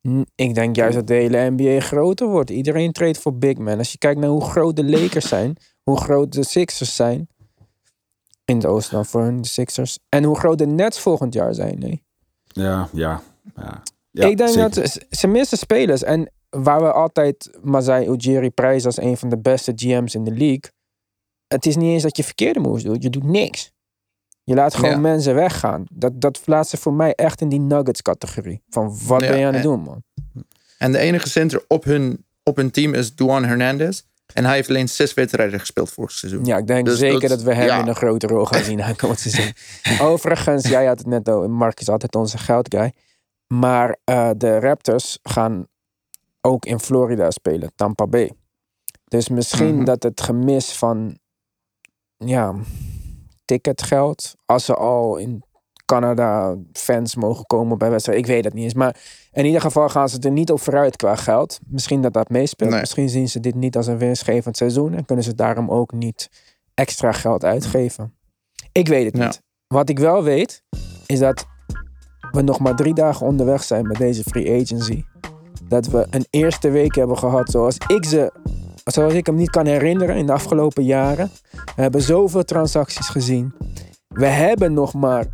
[0.02, 2.50] Hm, Ik denk juist dat de hele NBA groter wordt.
[2.50, 3.78] Iedereen treedt voor big man.
[3.78, 7.28] Als je kijkt naar hoe groot de Lakers zijn, hoe groot de Sixers zijn.
[8.46, 10.00] In de Oosten dan voor hun, de Sixers.
[10.10, 11.80] En hoe groot de Nets volgend jaar zijn.
[11.80, 12.04] Nee.
[12.48, 13.22] Ja, ja.
[13.56, 13.82] ja.
[14.12, 14.74] Ja, ik denk zeker.
[14.74, 16.04] dat ze, ze missen spelers.
[16.04, 20.32] En waar we altijd Masai Ujiri prijzen als een van de beste GM's in de
[20.32, 20.72] league.
[21.48, 23.04] Het is niet eens dat je verkeerde moves doet.
[23.04, 23.72] Je doet niks.
[24.44, 24.98] Je laat gewoon Ja.
[24.98, 25.84] mensen weggaan.
[25.92, 28.62] Dat, dat plaatst ze voor mij echt in die Nuggets categorie.
[28.70, 30.04] Van wat Ja, ben je aan het en- doen, man?
[30.78, 34.02] En de enige center op hun, op hun team is Duan Hernandez.
[34.34, 36.46] En hij heeft alleen zes wedstrijden gespeeld vorig seizoen.
[36.46, 37.80] Ja, ik denk Dus zeker dat- dat, we hem ja.
[37.82, 39.54] in een grote rol gaan zien aankomend seizoen.
[40.08, 41.50] Overigens, jij had het net over.
[41.50, 42.92] Mark is altijd onze geldguy.
[43.48, 45.68] Maar eh, de Raptors gaan
[46.46, 48.32] ook in Florida spelen, Tampa Bay.
[49.08, 49.84] Dus misschien Mhm.
[49.86, 51.18] dat het gemis van
[52.18, 52.56] ja,
[53.46, 55.44] ticketgeld, als ze al in
[55.86, 58.74] Canada fans mogen komen bij wedstrijden, ik weet het niet eens.
[58.74, 58.96] Maar
[59.32, 61.60] in ieder geval gaan ze er niet op vooruit qua geld.
[61.68, 62.70] Misschien dat dat meespeelt.
[62.72, 62.80] Nee.
[62.80, 66.30] Misschien zien ze dit niet als een winstgevend seizoen en kunnen ze daarom ook niet
[66.74, 68.16] extra geld uitgeven.
[68.72, 69.26] Ik weet het Ja.
[69.26, 69.42] niet.
[69.68, 70.64] Wat ik wel weet,
[71.06, 71.46] is dat
[72.32, 75.04] we nog maar drie dagen onderweg zijn met deze free agency.
[75.68, 78.32] Dat we een eerste week hebben gehad zoals ik ze,
[78.84, 81.32] zoals ik hem niet kan herinneren in de afgelopen jaren.
[81.76, 83.54] We hebben zoveel transacties gezien.
[84.08, 85.26] We hebben nog maar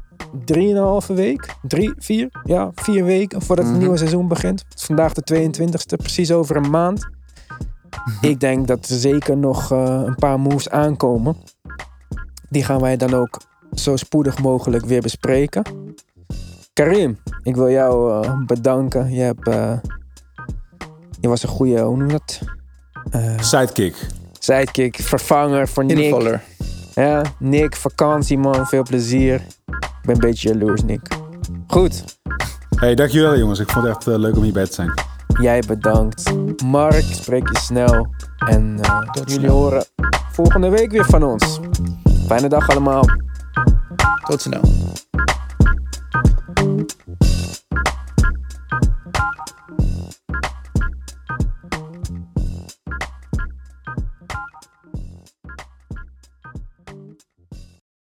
[0.46, 3.84] drieënhalve week, drie, vier, ja, vier weken voordat het Mhm.
[3.84, 4.64] nieuwe seizoen begint.
[4.70, 7.08] Het is vandaag de 22e, precies over een maand.
[8.22, 11.36] Ik denk dat er zeker nog eh, een paar moves aankomen.
[12.50, 13.40] Die gaan wij dan ook
[13.74, 15.64] zo spoedig mogelijk weer bespreken.
[16.74, 19.12] Karim, ik wil jou eh, bedanken.
[19.14, 19.78] Je, hebt, eh,
[21.22, 22.40] je was een goede, hoe noem je dat?
[23.12, 24.08] Eh, Sidekick.
[24.40, 25.98] sidekick, vervanger voor Nick.
[25.98, 26.42] Invaller.
[26.96, 29.34] Ja, Nick, vakantie man, veel plezier.
[29.66, 31.02] Ik ben een beetje jaloers, Nick.
[31.68, 32.04] Goed,
[32.80, 33.60] Hey, dankjewel jongens.
[33.60, 34.94] Ik vond het echt eh, leuk om hierbij te zijn.
[35.42, 36.32] jij bedankt.
[36.64, 38.08] Mark, spreek je snel.
[38.38, 39.56] En eh, jullie snel.
[39.56, 39.86] horen
[40.32, 41.60] volgende week weer van ons.
[42.28, 43.04] Fijne dag allemaal.
[44.28, 44.62] Tot snel.